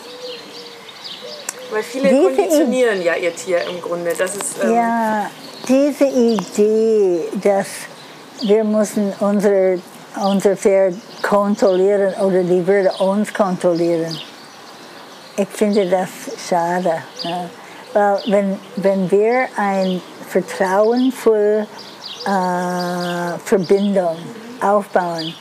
Weil 1.70 1.82
viele 1.82 2.10
konditionieren 2.10 3.02
ja 3.02 3.14
ihr 3.14 3.34
Tier 3.34 3.62
im 3.62 3.80
Grunde. 3.80 4.12
Das 4.16 4.36
ist, 4.36 4.62
ähm, 4.62 4.74
Ja, 4.74 5.30
diese 5.68 6.06
Idee, 6.06 7.20
dass 7.42 7.66
wir 8.42 8.64
müssen 8.64 9.12
unser, 9.20 9.76
unser 10.22 10.56
Pferd 10.56 10.94
kontrollieren 11.22 12.14
oder 12.20 12.42
die 12.42 12.66
würde 12.66 12.92
uns 12.98 13.32
kontrollieren, 13.32 14.18
ich 15.40 15.48
finde 15.48 15.86
das 15.86 16.10
schade. 16.48 17.02
Ne? 17.24 17.50
Weil 17.92 18.18
wenn, 18.26 18.60
wenn 18.76 19.10
wir 19.10 19.48
eine 19.56 20.00
vertrauensvolle 20.28 21.66
äh, 22.26 23.38
Verbindung 23.44 24.16
aufbauen, 24.60 25.34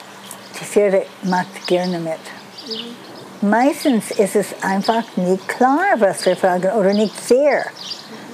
die 0.60 0.66
Pferde 0.66 1.06
macht 1.24 1.68
gerne 1.68 2.00
mit. 2.00 2.20
Meistens 3.42 4.12
ist 4.12 4.36
es 4.36 4.48
einfach 4.62 5.04
nicht 5.16 5.48
klar, 5.48 5.96
was 5.98 6.26
wir 6.26 6.36
fragen 6.36 6.72
oder 6.72 6.94
nicht 6.94 7.16
fair. 7.16 7.66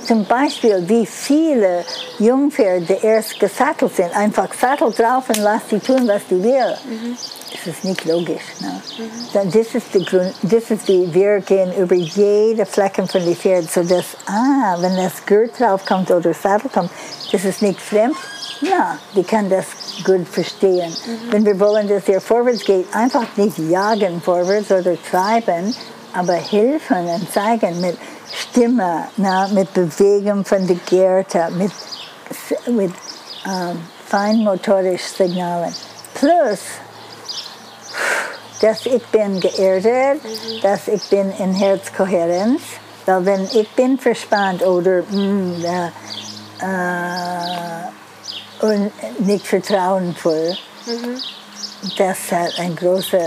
Zum 0.06 0.24
Beispiel, 0.26 0.84
wie 0.88 1.06
viele 1.06 1.84
Jungpferde 2.20 2.94
erst 3.02 3.40
gesattelt 3.40 3.96
sind, 3.96 4.16
einfach 4.16 4.54
Sattel 4.54 4.92
drauf 4.92 5.28
und 5.30 5.38
lass 5.38 5.62
sie 5.70 5.80
tun, 5.80 6.08
was 6.08 6.22
sie 6.30 6.44
will. 6.44 6.78
Das 7.52 7.68
ist 7.68 7.84
nicht 7.84 8.06
logisch. 8.06 8.44
Ne? 8.60 8.82
Dann 9.34 9.50
Das 9.50 9.74
ist 9.74 9.94
der 9.94 10.02
Grund, 10.02 10.34
das 10.44 10.70
ist 10.70 10.88
die, 10.88 11.12
wir 11.12 11.40
gehen 11.40 11.74
über 11.76 11.96
jede 11.96 12.66
Flecken 12.66 13.08
von 13.08 13.26
dem 13.26 13.36
Pferd, 13.36 13.72
sodass, 13.72 14.06
ah, 14.28 14.76
wenn 14.80 14.96
das 14.96 15.26
Gurt 15.26 15.60
drauf 15.60 15.84
kommt 15.86 16.12
oder 16.12 16.34
Sattel 16.34 16.70
kommt, 16.70 16.92
das 17.32 17.44
ist 17.44 17.64
nicht 17.64 17.82
fremd. 17.82 18.16
Na, 18.62 18.98
die 19.16 19.24
kann 19.24 19.50
das 19.50 19.66
gut 20.06 20.28
verstehen. 20.28 20.96
Wenn 21.32 21.46
wir 21.46 21.60
wollen, 21.60 21.88
dass 21.88 22.08
er 22.08 22.22
vorwärts 22.22 22.64
geht, 22.64 22.94
einfach 22.94 23.26
nicht 23.36 23.58
jagen 23.58 24.22
vorwärts 24.22 24.72
oder 24.72 24.96
treiben, 25.10 25.76
aber 26.14 26.34
helfen 26.34 27.08
und 27.08 27.32
zeigen 27.32 27.82
mit 27.82 27.98
Stimme, 28.36 29.08
na, 29.18 29.48
mit 29.48 29.74
Bewegung 29.74 30.44
von 30.44 30.68
der 30.68 30.78
Gerte, 30.86 31.50
mit, 31.52 31.72
mit 32.68 32.92
ähm, 33.46 33.82
feinmotorischen 34.08 35.16
Signalen. 35.18 35.74
Plus, 36.14 36.60
dass 38.62 38.86
ich 38.86 39.04
bin 39.08 39.40
geerdet, 39.40 40.22
dass 40.62 40.88
ich 40.88 41.04
bin 41.10 41.32
in 41.40 41.54
Herzkohärenz. 41.54 42.62
Weil 43.06 43.26
wenn 43.26 43.44
ich 43.54 43.70
bin 43.76 44.00
verspannt 44.00 44.64
oder 44.64 45.04
mm, 45.04 45.64
äh, 45.64 45.92
äh, 46.62 48.66
und 48.66 48.92
nicht 49.20 49.46
vertrauensvoll, 49.46 50.58
das 51.98 52.32
hat 52.32 52.60
eine 52.60 52.74
große 52.74 53.20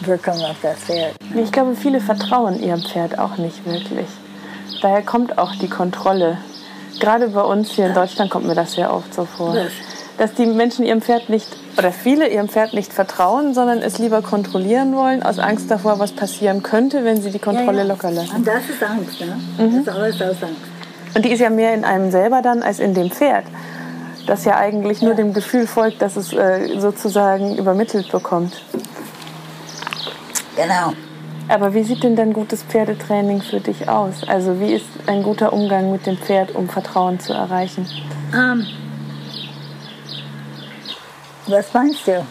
Wirkung 0.00 0.40
auf 0.42 0.56
das 0.62 0.78
Pferd. 0.78 1.16
Ich 1.34 1.52
glaube, 1.52 1.76
viele 1.76 2.00
vertrauen 2.00 2.62
ihrem 2.62 2.82
Pferd 2.82 3.18
auch 3.18 3.36
nicht 3.36 3.62
wirklich. 3.66 4.06
Daher 4.82 5.02
kommt 5.02 5.38
auch 5.38 5.54
die 5.54 5.68
Kontrolle. 5.68 6.38
Gerade 7.00 7.28
bei 7.28 7.42
uns 7.42 7.70
hier 7.70 7.86
in 7.86 7.94
Deutschland 7.94 8.30
kommt 8.30 8.46
mir 8.46 8.54
das 8.54 8.72
sehr 8.72 8.92
oft 8.92 9.12
so 9.12 9.24
vor. 9.24 9.56
Dass 10.18 10.32
die 10.34 10.46
Menschen 10.46 10.86
ihrem 10.86 11.02
Pferd 11.02 11.28
nicht, 11.28 11.46
oder 11.76 11.92
viele 11.92 12.28
ihrem 12.28 12.48
Pferd 12.48 12.72
nicht 12.72 12.92
vertrauen, 12.92 13.52
sondern 13.52 13.82
es 13.82 13.98
lieber 13.98 14.22
kontrollieren 14.22 14.96
wollen, 14.96 15.22
aus 15.22 15.38
Angst 15.38 15.70
davor, 15.70 15.98
was 15.98 16.12
passieren 16.12 16.62
könnte, 16.62 17.04
wenn 17.04 17.20
sie 17.20 17.30
die 17.30 17.38
Kontrolle 17.38 17.84
locker 17.84 18.10
lassen. 18.10 18.36
Und 18.36 18.46
das 18.46 18.62
ist 18.68 18.82
Angst, 18.82 19.20
ne? 19.20 19.38
Das 19.58 19.74
ist 19.74 19.88
alles 19.88 20.22
aus 20.22 20.42
Angst. 20.42 20.60
Und 21.14 21.24
die 21.24 21.30
ist 21.30 21.40
ja 21.40 21.50
mehr 21.50 21.74
in 21.74 21.84
einem 21.84 22.10
selber 22.10 22.40
dann 22.42 22.62
als 22.62 22.78
in 22.78 22.94
dem 22.94 23.10
Pferd. 23.10 23.44
Das 24.26 24.44
ja 24.44 24.56
eigentlich 24.56 25.02
nur 25.02 25.14
dem 25.14 25.32
Gefühl 25.32 25.66
folgt, 25.66 26.02
dass 26.02 26.16
es 26.16 26.32
äh, 26.32 26.78
sozusagen 26.78 27.56
übermittelt 27.56 28.10
bekommt. 28.10 28.60
Genau. 30.56 30.94
Aber 31.48 31.74
wie 31.74 31.84
sieht 31.84 32.02
denn 32.02 32.16
dann 32.16 32.32
gutes 32.32 32.62
Pferdetraining 32.64 33.40
für 33.40 33.60
dich 33.60 33.88
aus? 33.88 34.26
Also 34.26 34.58
wie 34.60 34.72
ist 34.72 34.86
ein 35.06 35.22
guter 35.22 35.52
Umgang 35.52 35.92
mit 35.92 36.06
dem 36.06 36.18
Pferd, 36.18 36.54
um 36.54 36.68
Vertrauen 36.68 37.20
zu 37.20 37.32
erreichen? 37.32 37.86
Ähm, 38.34 38.66
was 41.46 41.72
meinst 41.72 42.06
du? 42.08 42.26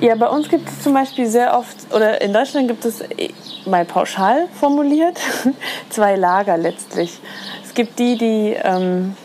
Ja, 0.00 0.14
bei 0.16 0.28
uns 0.28 0.48
gibt 0.48 0.68
es 0.68 0.82
zum 0.82 0.94
Beispiel 0.94 1.26
sehr 1.26 1.56
oft, 1.56 1.76
oder 1.92 2.20
in 2.20 2.32
Deutschland 2.32 2.68
gibt 2.68 2.84
es 2.84 3.00
eh, 3.00 3.30
mal 3.66 3.84
pauschal 3.84 4.48
formuliert, 4.58 5.18
zwei 5.90 6.16
Lager 6.16 6.56
letztlich. 6.56 7.18
Es 7.64 7.74
gibt 7.74 7.98
die, 7.98 8.16
die 8.16 8.56
ähm, 8.62 9.16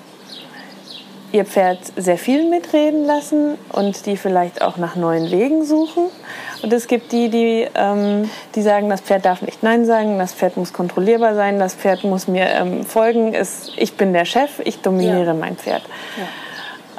ihr 1.31 1.45
Pferd 1.45 1.79
sehr 1.95 2.17
viel 2.17 2.49
mitreden 2.49 3.05
lassen 3.05 3.57
und 3.71 4.05
die 4.05 4.17
vielleicht 4.17 4.61
auch 4.61 4.77
nach 4.77 4.95
neuen 4.95 5.31
Wegen 5.31 5.65
suchen. 5.65 6.05
Und 6.63 6.71
es 6.73 6.87
gibt 6.87 7.11
die, 7.11 7.29
die, 7.29 7.67
ähm, 7.75 8.29
die 8.55 8.61
sagen, 8.61 8.89
das 8.89 9.01
Pferd 9.01 9.25
darf 9.25 9.41
nicht 9.41 9.63
Nein 9.63 9.85
sagen, 9.85 10.17
das 10.17 10.33
Pferd 10.33 10.55
muss 10.57 10.71
kontrollierbar 10.71 11.35
sein, 11.35 11.59
das 11.59 11.75
Pferd 11.75 12.03
muss 12.05 12.27
mir 12.27 12.45
ähm, 12.47 12.85
folgen, 12.85 13.33
es, 13.33 13.71
ich 13.77 13.95
bin 13.95 14.13
der 14.13 14.23
Chef, 14.25 14.59
ich 14.63 14.79
dominiere 14.79 15.25
Ja. 15.25 15.33
mein 15.33 15.57
Pferd. 15.57 15.83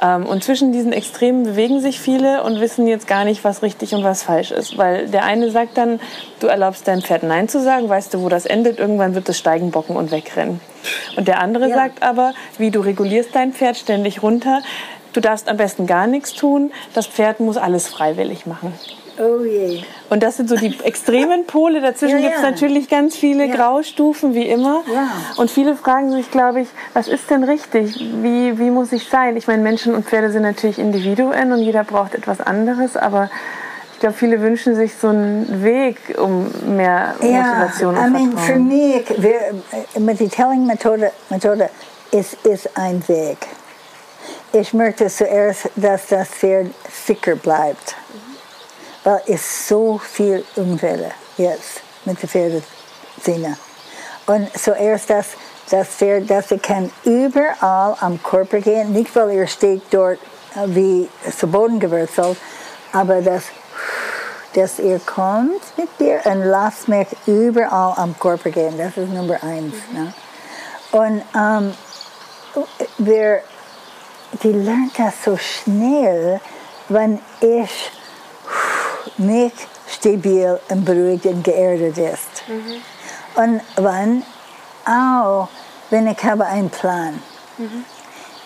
Ähm, 0.03 0.25
und 0.27 0.43
zwischen 0.43 0.71
diesen 0.71 0.93
Extremen 0.93 1.43
bewegen 1.43 1.79
sich 1.79 1.99
viele 1.99 2.43
und 2.43 2.59
wissen 2.59 2.85
jetzt 2.85 3.07
gar 3.07 3.23
nicht, 3.25 3.43
was 3.43 3.63
richtig 3.63 3.93
und 3.95 4.03
was 4.03 4.23
falsch 4.23 4.51
ist. 4.51 4.77
Weil 4.77 5.07
der 5.07 5.23
eine 5.23 5.49
sagt 5.49 5.77
dann, 5.77 5.99
du 6.41 6.47
erlaubst 6.47 6.87
deinem 6.87 7.01
Pferd 7.01 7.23
Nein 7.23 7.47
zu 7.49 7.61
sagen, 7.61 7.89
weißt 7.89 8.13
du, 8.13 8.21
wo 8.21 8.29
das 8.29 8.45
endet, 8.45 8.77
irgendwann 8.77 9.15
wird 9.15 9.27
es 9.29 9.39
steigen, 9.39 9.71
bocken 9.71 9.95
und 9.95 10.11
wegrennen. 10.11 10.59
Und 11.15 11.27
der 11.27 11.39
andere 11.39 11.69
Ja. 11.69 11.75
sagt 11.75 12.03
aber, 12.03 12.33
wie 12.59 12.69
du 12.71 12.81
regulierst 12.81 13.29
dein 13.33 13.51
Pferd 13.53 13.77
ständig 13.77 14.21
runter, 14.21 14.61
du 15.13 15.21
darfst 15.21 15.47
am 15.49 15.57
besten 15.57 15.87
gar 15.87 16.05
nichts 16.07 16.33
tun, 16.33 16.71
das 16.93 17.07
Pferd 17.07 17.39
muss 17.39 17.57
alles 17.57 17.87
freiwillig 17.87 18.45
machen. 18.45 18.73
Oh 19.17 19.43
je. 19.43 19.81
Und 20.09 20.23
das 20.23 20.37
sind 20.37 20.49
so 20.49 20.55
die 20.55 20.77
extremen 20.83 21.45
Pole. 21.45 21.79
Dazwischen 21.81 22.17
Ja, 22.19 22.23
gibt 22.25 22.35
es 22.35 22.43
ja. 22.43 22.51
natürlich 22.51 22.89
ganz 22.89 23.15
viele 23.15 23.45
Ja. 23.45 23.55
Graustufen, 23.55 24.33
wie 24.33 24.47
immer. 24.47 24.83
Ja. 24.93 25.07
Und 25.37 25.49
viele 25.49 25.75
fragen 25.75 26.11
sich, 26.11 26.29
glaube 26.31 26.61
ich, 26.61 26.67
was 26.93 27.07
ist 27.07 27.29
denn 27.29 27.43
richtig? 27.43 27.97
Wie, 28.21 28.57
wie 28.59 28.69
muss 28.69 28.91
ich 28.91 29.07
sein? 29.07 29.37
Ich 29.37 29.47
meine, 29.47 29.63
Menschen 29.63 29.95
und 29.95 30.05
Pferde 30.05 30.31
sind 30.31 30.41
natürlich 30.41 30.79
Individuen 30.79 31.51
und 31.53 31.59
jeder 31.59 31.83
braucht 31.83 32.13
etwas 32.13 32.41
anderes, 32.41 32.97
aber 32.97 33.29
ich 33.93 33.99
glaube, 34.01 34.15
viele 34.15 34.41
wünschen 34.41 34.75
sich 34.75 34.93
so 34.95 35.07
einen 35.07 35.63
Weg, 35.63 35.97
um 36.17 36.51
mehr 36.75 37.15
Motivation 37.21 37.95
I 37.95 37.99
und 37.99 38.11
mean, 38.11 38.31
für 38.31 38.37
Vertrauen. 38.37 38.67
mich, 38.67 39.05
wir, 39.17 39.39
mit 40.01 40.19
der 40.19 40.29
Telling-Methode 40.29 41.11
Methode 41.29 41.69
ist, 42.11 42.33
ist 42.45 42.69
ein 42.77 43.01
Weg. 43.07 43.37
Ich 44.51 44.73
möchte 44.73 45.07
zuerst, 45.07 45.69
dass 45.77 46.07
das 46.07 46.27
Pferd 46.27 46.67
sicher 47.05 47.35
bleibt. 47.37 47.95
Weil 49.05 49.21
es 49.27 49.69
so 49.69 49.97
viel 49.97 50.43
Unfälle 50.57 51.11
jetzt 51.37 51.81
mit 52.03 52.21
der 52.21 52.27
Pferdeszene. 52.27 53.57
Und 54.25 54.49
zuerst, 54.57 55.09
dass 55.09 55.27
das 55.69 55.87
Pferd, 55.87 56.29
dass 56.29 56.51
er 56.51 56.59
kann 56.59 56.91
überall 57.05 57.95
am 58.01 58.21
Körper 58.21 58.59
gehen, 58.59 58.91
nicht 58.91 59.15
weil 59.15 59.31
er 59.31 59.47
steht 59.47 59.83
dort 59.91 60.19
äh, 60.55 60.65
wie 60.67 61.09
zu 61.37 61.47
Boden 61.47 61.79
gewurzelt, 61.79 62.37
aber 62.91 63.21
dass 63.21 63.45
dass 64.55 64.79
ihr 64.79 64.99
kommt 64.99 65.61
mit 65.77 65.89
dir 65.99 66.21
und 66.23 66.45
lasst 66.45 66.87
mich 66.87 67.07
überall 67.25 67.93
am 67.97 68.17
Körper 68.17 68.49
gehen. 68.49 68.77
Das 68.77 68.95
ist 68.95 69.11
Nummer 69.11 69.41
eins. 69.43 69.75
Ne? 69.93 70.13
Und 70.91 71.21
ähm, 71.35 71.73
wir, 72.97 73.41
die 74.41 74.53
lernt 74.53 74.97
das 74.97 75.13
so 75.25 75.35
schnell, 75.35 76.39
wenn 76.87 77.19
ich 77.41 77.91
mich 79.17 79.53
stabil 79.87 80.59
und 80.69 80.85
beruhigt 80.85 81.25
und 81.25 81.43
geerdet 81.43 81.97
ist. 81.97 82.43
Und 83.35 83.61
wenn 83.77 84.23
auch, 84.85 85.47
wenn 85.89 86.07
ich 86.07 86.23
habe 86.23 86.45
einen 86.45 86.69
Plan. 86.69 87.19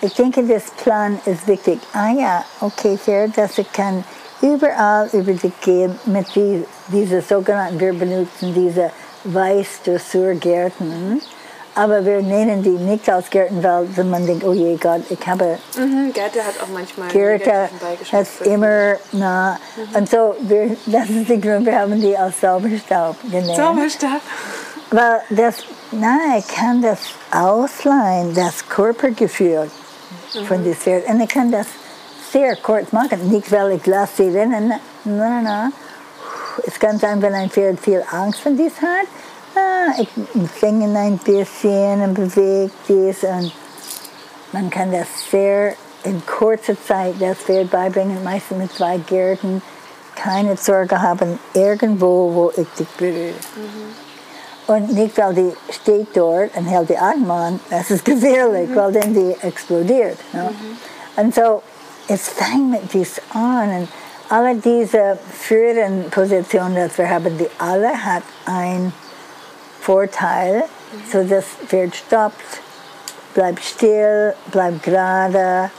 Ich 0.02 0.14
denke, 0.14 0.44
das 0.44 0.72
Plan 0.72 1.20
ist 1.26 1.46
wichtig. 1.48 1.80
Ah 1.94 2.12
ja, 2.12 2.46
okay, 2.62 2.98
fair, 2.98 3.28
dass 3.28 3.58
ich 3.58 3.72
kann 3.74 4.04
überall 4.42 5.10
über 5.12 5.34
dich 5.34 5.60
gehen 5.62 6.00
mit 6.06 6.34
die, 6.36 6.64
diese 6.88 7.22
sogenannten, 7.22 7.80
wir 7.80 7.94
benutzen 7.94 8.54
diese 8.54 8.92
Weiß-Dressur-Gärten. 9.26 11.22
Aber 11.80 12.04
wir 12.04 12.22
nennen 12.22 12.62
die 12.62 12.72
nicht 12.72 13.10
als 13.10 13.30
Gärten, 13.30 13.64
weil 13.64 14.04
man 14.04 14.26
denkt, 14.26 14.44
oh 14.44 14.52
je 14.52 14.76
Gott, 14.76 15.02
ich 15.10 15.26
habe 15.26 15.58
Mhm, 15.78 16.12
Gerte 16.12 16.44
hat 16.44 16.56
auch 16.62 16.68
manchmal 16.74 17.08
Gärte, 17.08 17.70
hat 18.12 18.28
immer, 18.44 18.96
na, 19.14 19.58
und 19.94 20.10
so, 20.10 20.36
wir, 20.42 20.76
das 20.88 21.10
ist 21.10 21.30
der 21.30 21.38
Grund, 21.38 21.66
wir 21.66 21.80
haben 21.80 22.02
die 22.02 22.18
als 22.18 22.42
Zauberstaub 22.42 23.16
genannt. 23.32 23.56
Zauberstab. 23.56 24.20
Weil 24.92 25.22
das, 25.30 25.64
nein, 25.92 26.40
ich 26.40 26.48
kann 26.48 26.82
das 26.82 27.00
ausleihen, 27.32 28.34
das 28.34 28.68
Körpergefühl 28.68 29.72
von 30.48 30.64
dem 30.66 30.74
Pferd. 30.74 31.08
Und 31.08 31.22
ich 31.22 31.30
kann 31.30 31.50
das 31.50 31.68
sehr 32.34 32.58
kurz 32.58 32.92
machen. 32.92 33.30
Nicht, 33.30 33.50
weil 33.54 33.72
ich 33.72 33.86
lasse 33.86 34.24
sie 34.24 34.38
rennen. 34.38 34.68
Nein, 34.68 34.82
nein, 35.06 35.44
nein. 35.44 35.74
Es 36.68 36.78
kann 36.78 37.00
sein, 37.00 37.22
wenn 37.22 37.34
ein 37.34 37.50
Pferd 37.50 37.80
viel 37.80 38.04
Angst 38.12 38.42
von 38.42 38.58
dies 38.58 38.74
hat, 38.82 39.08
ich 39.98 40.10
singe 40.60 40.98
ein 40.98 41.18
bisschen 41.18 42.02
und 42.02 42.14
bewege 42.14 42.72
dies 42.88 43.24
und 43.24 43.52
man 44.52 44.70
kann 44.70 44.92
das 44.92 45.08
sehr 45.30 45.74
in 46.04 46.22
kurzer 46.26 46.76
Zeit 46.82 47.16
das 47.20 47.38
Pferd 47.38 47.70
beibringen, 47.70 48.24
meistens 48.24 48.58
mit 48.58 48.74
zwei 48.74 48.98
Gärten. 48.98 49.62
Keine 50.16 50.58
Sorge 50.58 51.02
haben 51.02 51.40
irgendwo, 51.54 52.34
wo 52.34 52.52
ich 52.56 52.68
dich 52.78 52.88
berühre. 52.98 53.34
Mhm. 53.56 54.74
Und 54.74 54.94
nicht, 54.94 55.18
weil 55.18 55.34
die 55.34 55.54
steht 55.72 56.16
dort 56.16 56.56
und 56.56 56.66
hält 56.66 56.90
die 56.90 56.98
Atem 56.98 57.30
an, 57.32 57.60
das 57.70 57.90
ist 57.90 58.06
gefährlich, 58.06 58.70
mhm. 58.70 58.76
weil 58.76 58.92
dann 58.92 59.14
die 59.14 59.36
explodiert. 59.42 60.18
Ne? 60.34 60.52
Mhm. 60.52 61.24
Und 61.24 61.36
so, 61.36 61.62
es 62.08 62.30
fängt 62.30 62.72
mit 62.72 62.94
dies 62.94 63.22
an. 63.34 63.70
Und 63.70 63.88
alle 64.30 64.56
diese 64.56 65.18
führenden 65.32 66.10
Positionen, 66.12 66.90
die 66.90 66.98
wir 66.98 67.10
haben, 67.10 67.38
die 67.38 67.50
alle 67.58 67.90
hat 67.90 68.24
einen 68.46 68.94
Vorteil, 69.90 70.66
so 71.12 71.24
das 71.24 71.46
Pferd 71.66 71.96
stoppt, 71.96 72.62
bleibt 73.34 73.64
still, 73.64 74.36
bleibt 74.52 74.84
gerade, 74.84 75.72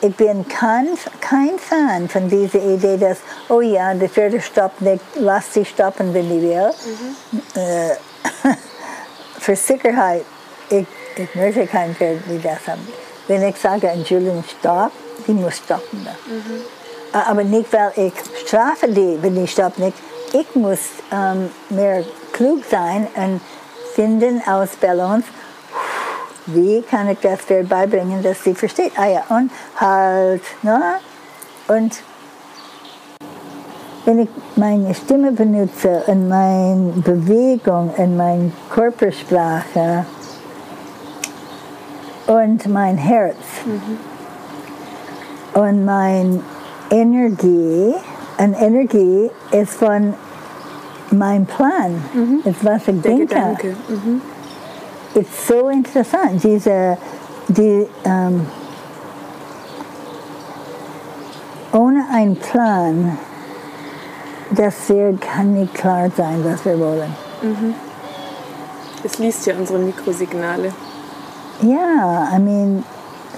ich 0.00 0.16
bin 0.16 0.48
kein, 0.48 0.88
kein 1.20 1.56
Fan 1.60 2.08
von 2.08 2.28
dieser 2.28 2.58
Idee, 2.58 2.96
dass, 2.96 3.18
oh 3.48 3.60
ja, 3.60 3.94
die 3.94 4.08
Pferde 4.08 4.40
stoppen 4.40 4.90
nicht, 4.90 5.04
lass 5.14 5.54
sie 5.54 5.64
stoppen, 5.64 6.12
wenn 6.12 6.28
die 6.28 6.42
will. 6.42 6.72
Mhm. 6.72 7.60
Äh, 7.60 7.94
für 9.38 9.54
Sicherheit, 9.54 10.24
ich, 10.68 10.86
ich 11.16 11.34
möchte 11.36 11.64
kein 11.68 11.94
Pferd 11.94 12.28
wie 12.28 12.38
das 12.38 12.66
haben. 12.66 12.84
Wenn 13.28 13.44
ich 13.44 13.56
sage, 13.58 13.86
Entschuldigung, 13.86 14.42
stopp, 14.58 14.90
die 15.28 15.34
muss 15.34 15.58
stoppen. 15.58 16.00
Mhm. 16.00 16.62
Aber 17.12 17.44
nicht, 17.44 17.72
weil 17.72 17.92
ich 17.94 18.12
strafe 18.44 18.88
die, 18.88 19.22
wenn 19.22 19.36
die 19.36 19.46
stoppen 19.46 19.84
nicht. 19.84 19.98
Ich 20.32 20.52
muss 20.56 20.80
ähm, 21.12 21.48
mehr 21.68 22.02
klug 22.32 22.64
sein 22.68 23.06
und 23.14 23.40
finden 23.94 24.42
aus 24.46 24.70
Balance, 24.76 25.26
wie 26.46 26.82
kann 26.82 27.08
ich 27.08 27.18
das 27.20 27.40
Pferd 27.40 27.68
beibringen, 27.68 28.22
dass 28.22 28.42
sie 28.42 28.54
versteht? 28.54 28.92
Ah 28.96 29.06
ja, 29.06 29.22
und 29.28 29.50
halt, 29.76 30.42
ne? 30.62 30.80
Und 31.68 32.02
wenn 34.04 34.18
ich 34.18 34.28
meine 34.56 34.94
Stimme 34.94 35.30
benutze 35.30 36.02
und 36.06 36.28
meine 36.28 36.92
Bewegung 36.96 37.90
und 37.96 38.16
meine 38.16 38.50
Körpersprache 38.70 40.04
und 42.26 42.66
mein 42.66 42.96
Herz 42.96 43.36
mhm. 43.64 43.98
und 45.60 45.84
meine 45.84 46.40
Energie, 46.90 47.94
und 48.38 48.54
Energie 48.54 49.30
ist 49.52 49.74
von 49.74 50.14
meinem 51.12 51.46
Plan, 51.46 52.02
mhm. 52.12 52.40
ist 52.44 52.64
was 52.64 52.88
ich 52.88 53.00
Der 53.02 53.12
denke. 53.26 53.76
Mhm 53.88 54.20
ist 55.14 55.46
so 55.46 55.68
interessant, 55.68 56.42
diese, 56.42 56.96
die, 57.48 57.86
ähm, 58.04 58.46
ohne 61.72 62.04
einen 62.12 62.36
Plan, 62.36 63.18
das 64.50 64.88
wird, 64.88 65.20
kann 65.20 65.54
nicht 65.54 65.74
klar 65.74 66.10
sein, 66.16 66.44
was 66.44 66.64
wir 66.64 66.78
wollen. 66.78 67.14
Mhm. 67.42 67.74
Es 69.04 69.18
liest 69.18 69.46
ja 69.46 69.54
unsere 69.56 69.78
Mikrosignale. 69.78 70.72
Ja, 71.62 72.28
I 72.34 72.38
mean, 72.38 72.84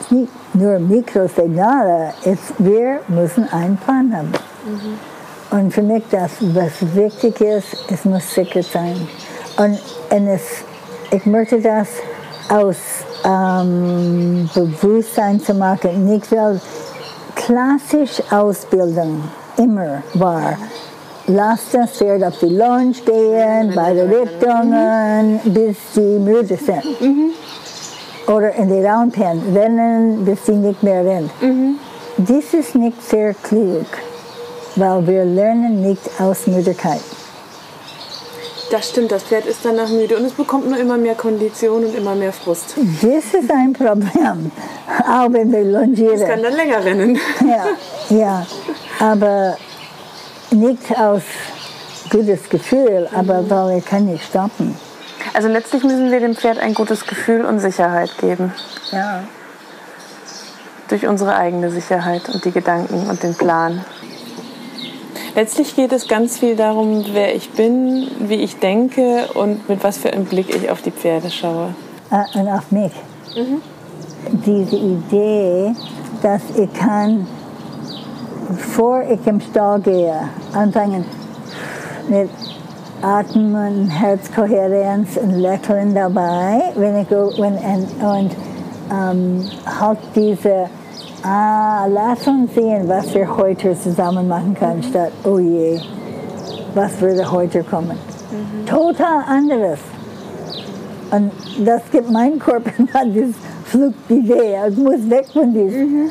es 0.00 0.10
nicht 0.10 0.32
nur 0.54 0.78
Mikrosignale, 0.78 2.12
es, 2.24 2.38
wir 2.58 3.00
müssen 3.08 3.48
einen 3.52 3.76
Plan 3.76 4.14
haben. 4.14 4.32
Mhm. 4.64 5.13
Und 5.50 5.72
für 5.72 5.82
mich, 5.82 6.02
das, 6.10 6.32
was 6.40 6.72
wichtig 6.94 7.40
ist, 7.40 7.76
es 7.90 8.04
muss 8.04 8.34
sicher 8.34 8.62
sein. 8.62 9.08
Und, 9.56 9.78
und 10.10 10.28
es 10.28 10.64
ich 11.14 11.26
möchte 11.26 11.60
das 11.60 11.88
aus 12.48 12.76
ähm, 13.24 14.50
Bewusstsein 14.52 15.40
zu 15.40 15.54
machen, 15.54 16.06
nicht 16.06 16.30
weil 16.32 16.60
klassisch 17.36 18.20
Ausbildung 18.32 19.22
immer 19.56 20.02
war. 20.14 20.58
Lass 21.28 21.70
das 21.70 21.92
Pferd 21.92 22.24
auf 22.24 22.38
die 22.40 22.46
Lounge 22.46 22.96
gehen, 23.06 23.72
bei 23.76 23.94
den 23.94 24.12
Richtungen, 24.12 25.40
mhm. 25.44 25.54
bis 25.54 25.76
sie 25.94 26.18
müde 26.18 26.56
sind. 26.56 27.00
Mhm. 27.00 27.30
Oder 28.26 28.54
in 28.56 28.68
die 28.68 28.84
Raumpen 28.84 29.54
rennen, 29.54 30.24
bis 30.24 30.46
sie 30.46 30.56
nicht 30.56 30.82
mehr 30.82 31.04
rennen. 31.04 31.30
Mhm. 31.40 31.78
Das 32.18 32.54
ist 32.54 32.74
nicht 32.74 33.00
sehr 33.08 33.34
klug, 33.34 33.86
weil 34.76 35.06
wir 35.06 35.24
lernen 35.24 35.82
nicht 35.82 36.02
aus 36.18 36.46
Müdigkeit. 36.46 37.00
Das 38.70 38.88
stimmt, 38.88 39.12
das 39.12 39.22
Pferd 39.22 39.46
ist 39.46 39.60
danach 39.62 39.88
müde 39.88 40.16
und 40.16 40.24
es 40.24 40.32
bekommt 40.32 40.68
nur 40.68 40.78
immer 40.78 40.96
mehr 40.96 41.14
Kondition 41.14 41.84
und 41.84 41.94
immer 41.94 42.14
mehr 42.14 42.32
Frust. 42.32 42.74
Das 43.02 43.34
ist 43.40 43.50
ein 43.50 43.72
Problem, 43.72 44.50
auch 45.06 45.32
wenn 45.32 45.52
wir 45.52 45.64
longieren. 45.64 46.20
Es 46.20 46.26
kann 46.26 46.42
dann 46.42 46.54
länger 46.54 46.84
rennen. 46.84 47.18
Ja, 47.40 48.16
ja, 48.16 48.46
aber 48.98 49.56
nicht 50.50 50.98
aus 50.98 51.22
gutes 52.10 52.48
Gefühl, 52.48 53.08
aber 53.14 53.42
mhm. 53.42 53.50
weil 53.50 53.74
er 53.76 53.80
kann 53.80 54.06
nicht 54.06 54.24
stoppen. 54.24 54.76
Also 55.34 55.48
letztlich 55.48 55.82
müssen 55.82 56.10
wir 56.10 56.20
dem 56.20 56.34
Pferd 56.34 56.58
ein 56.58 56.74
gutes 56.74 57.06
Gefühl 57.06 57.44
und 57.44 57.58
Sicherheit 57.58 58.16
geben. 58.18 58.52
Ja. 58.92 59.24
Durch 60.88 61.06
unsere 61.06 61.34
eigene 61.36 61.70
Sicherheit 61.70 62.28
und 62.28 62.44
die 62.44 62.52
Gedanken 62.52 63.08
und 63.08 63.22
den 63.22 63.34
Plan. 63.34 63.84
Letztlich 65.34 65.74
geht 65.74 65.90
es 65.90 66.06
ganz 66.06 66.38
viel 66.38 66.54
darum, 66.54 67.04
wer 67.12 67.34
ich 67.34 67.50
bin, 67.50 68.08
wie 68.20 68.36
ich 68.36 68.60
denke 68.60 69.26
und 69.34 69.68
mit 69.68 69.82
was 69.82 69.98
für 69.98 70.12
einem 70.12 70.26
Blick 70.26 70.54
ich 70.54 70.70
auf 70.70 70.80
die 70.80 70.92
Pferde 70.92 71.28
schaue. 71.28 71.74
Äh, 72.12 72.38
und 72.38 72.48
auf 72.48 72.70
mich. 72.70 72.92
Mhm. 73.34 73.60
Diese 74.46 74.76
Idee, 74.76 75.72
dass 76.22 76.42
ich 76.56 76.72
kann, 76.72 77.26
bevor 78.48 79.02
ich 79.02 79.26
im 79.26 79.40
Stall 79.40 79.80
gehe, 79.80 80.20
anfangen 80.52 81.04
mit 82.08 82.30
Atmen, 83.02 83.88
Herzkohärenz 83.88 85.16
und 85.16 85.32
Lächeln 85.32 85.96
dabei, 85.96 86.72
wenn 86.76 86.96
ich, 87.02 87.10
wenn, 87.10 87.54
und, 87.54 88.02
und 88.02 88.30
ähm, 88.92 89.44
halt 89.80 89.98
diese 90.14 90.68
ah, 91.24 91.86
lass 91.86 92.26
uns 92.26 92.54
sehen, 92.54 92.88
was 92.88 93.14
wir 93.14 93.36
heute 93.36 93.78
zusammen 93.78 94.28
machen 94.28 94.54
können, 94.54 94.82
statt, 94.82 95.12
oh 95.24 95.38
je, 95.38 95.80
was 96.74 97.00
würde 97.00 97.30
heute 97.30 97.64
kommen. 97.64 97.98
Mhm. 98.30 98.66
Total 98.66 99.24
anderes. 99.26 99.78
Und 101.10 101.32
das 101.64 101.82
gibt 101.90 102.10
mein 102.10 102.38
Körper 102.38 102.70
diese 103.06 103.34
Flugidee, 103.64 104.56
es 104.66 104.76
muss 104.76 105.08
weg 105.08 105.26
von 105.32 105.52
diesem. 105.52 106.04
Mhm. 106.04 106.10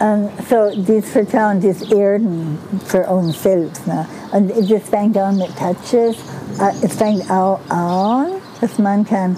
Und 0.00 0.30
so, 0.50 0.82
dieses 0.82 1.10
Vertrauen, 1.10 1.60
dieses 1.60 1.90
Erden 1.92 2.58
für 2.86 3.06
uns 3.06 3.40
selbst. 3.40 3.86
Ne? 3.86 4.04
Und 4.32 4.50
das 4.50 4.82
fängt 4.88 5.16
an 5.16 5.36
mit 5.36 5.50
Touches, 5.56 6.16
äh, 6.58 6.72
es 6.84 6.94
fängt 6.94 7.30
auch 7.30 7.60
an, 7.68 8.26
dass 8.60 8.78
man 8.78 9.04
kann 9.04 9.36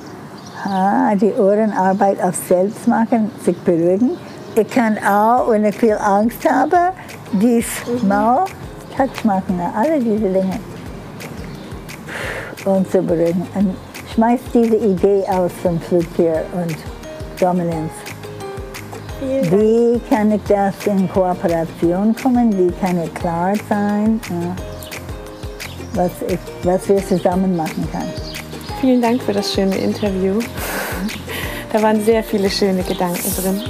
ah, 0.64 1.14
die 1.16 1.32
Ohrenarbeit 1.34 2.22
auf 2.22 2.36
selbst 2.36 2.88
machen, 2.88 3.30
sich 3.44 3.58
beruhigen 3.58 4.12
ich 4.56 4.70
kann 4.70 4.98
auch, 4.98 5.50
wenn 5.50 5.64
ich 5.64 5.76
viel 5.76 5.96
Angst 5.98 6.48
habe, 6.48 6.92
dies 7.32 7.66
mal 8.02 8.44
Touch 8.96 9.24
machen, 9.24 9.60
alle 9.74 9.98
diese 9.98 10.28
Dinge. 10.28 10.60
Und 12.64 12.90
zu 12.90 13.02
beruhigen. 13.02 13.46
Und 13.54 13.74
schmeiß 14.14 14.40
diese 14.52 14.76
Idee 14.76 15.24
aus 15.28 15.50
von 15.62 15.80
Flugtier 15.80 16.44
und 16.52 16.76
Dominanz. 17.40 17.92
Wie 19.20 20.00
kann 20.10 20.32
ich 20.32 20.42
das 20.48 20.86
in 20.86 21.08
Kooperation 21.08 22.14
kommen? 22.14 22.56
Wie 22.56 22.72
kann 22.80 23.02
ich 23.02 23.12
klar 23.14 23.54
sein, 23.68 24.20
was, 25.94 26.10
ich, 26.28 26.38
was 26.62 26.88
wir 26.88 27.04
zusammen 27.04 27.56
machen 27.56 27.88
können? 27.90 28.12
Vielen 28.80 29.02
Dank 29.02 29.22
für 29.22 29.32
das 29.32 29.52
schöne 29.52 29.76
Interview. 29.76 30.40
Da 31.72 31.82
waren 31.82 32.04
sehr 32.04 32.22
viele 32.22 32.48
schöne 32.50 32.82
Gedanken 32.82 33.34
drin. 33.36 33.62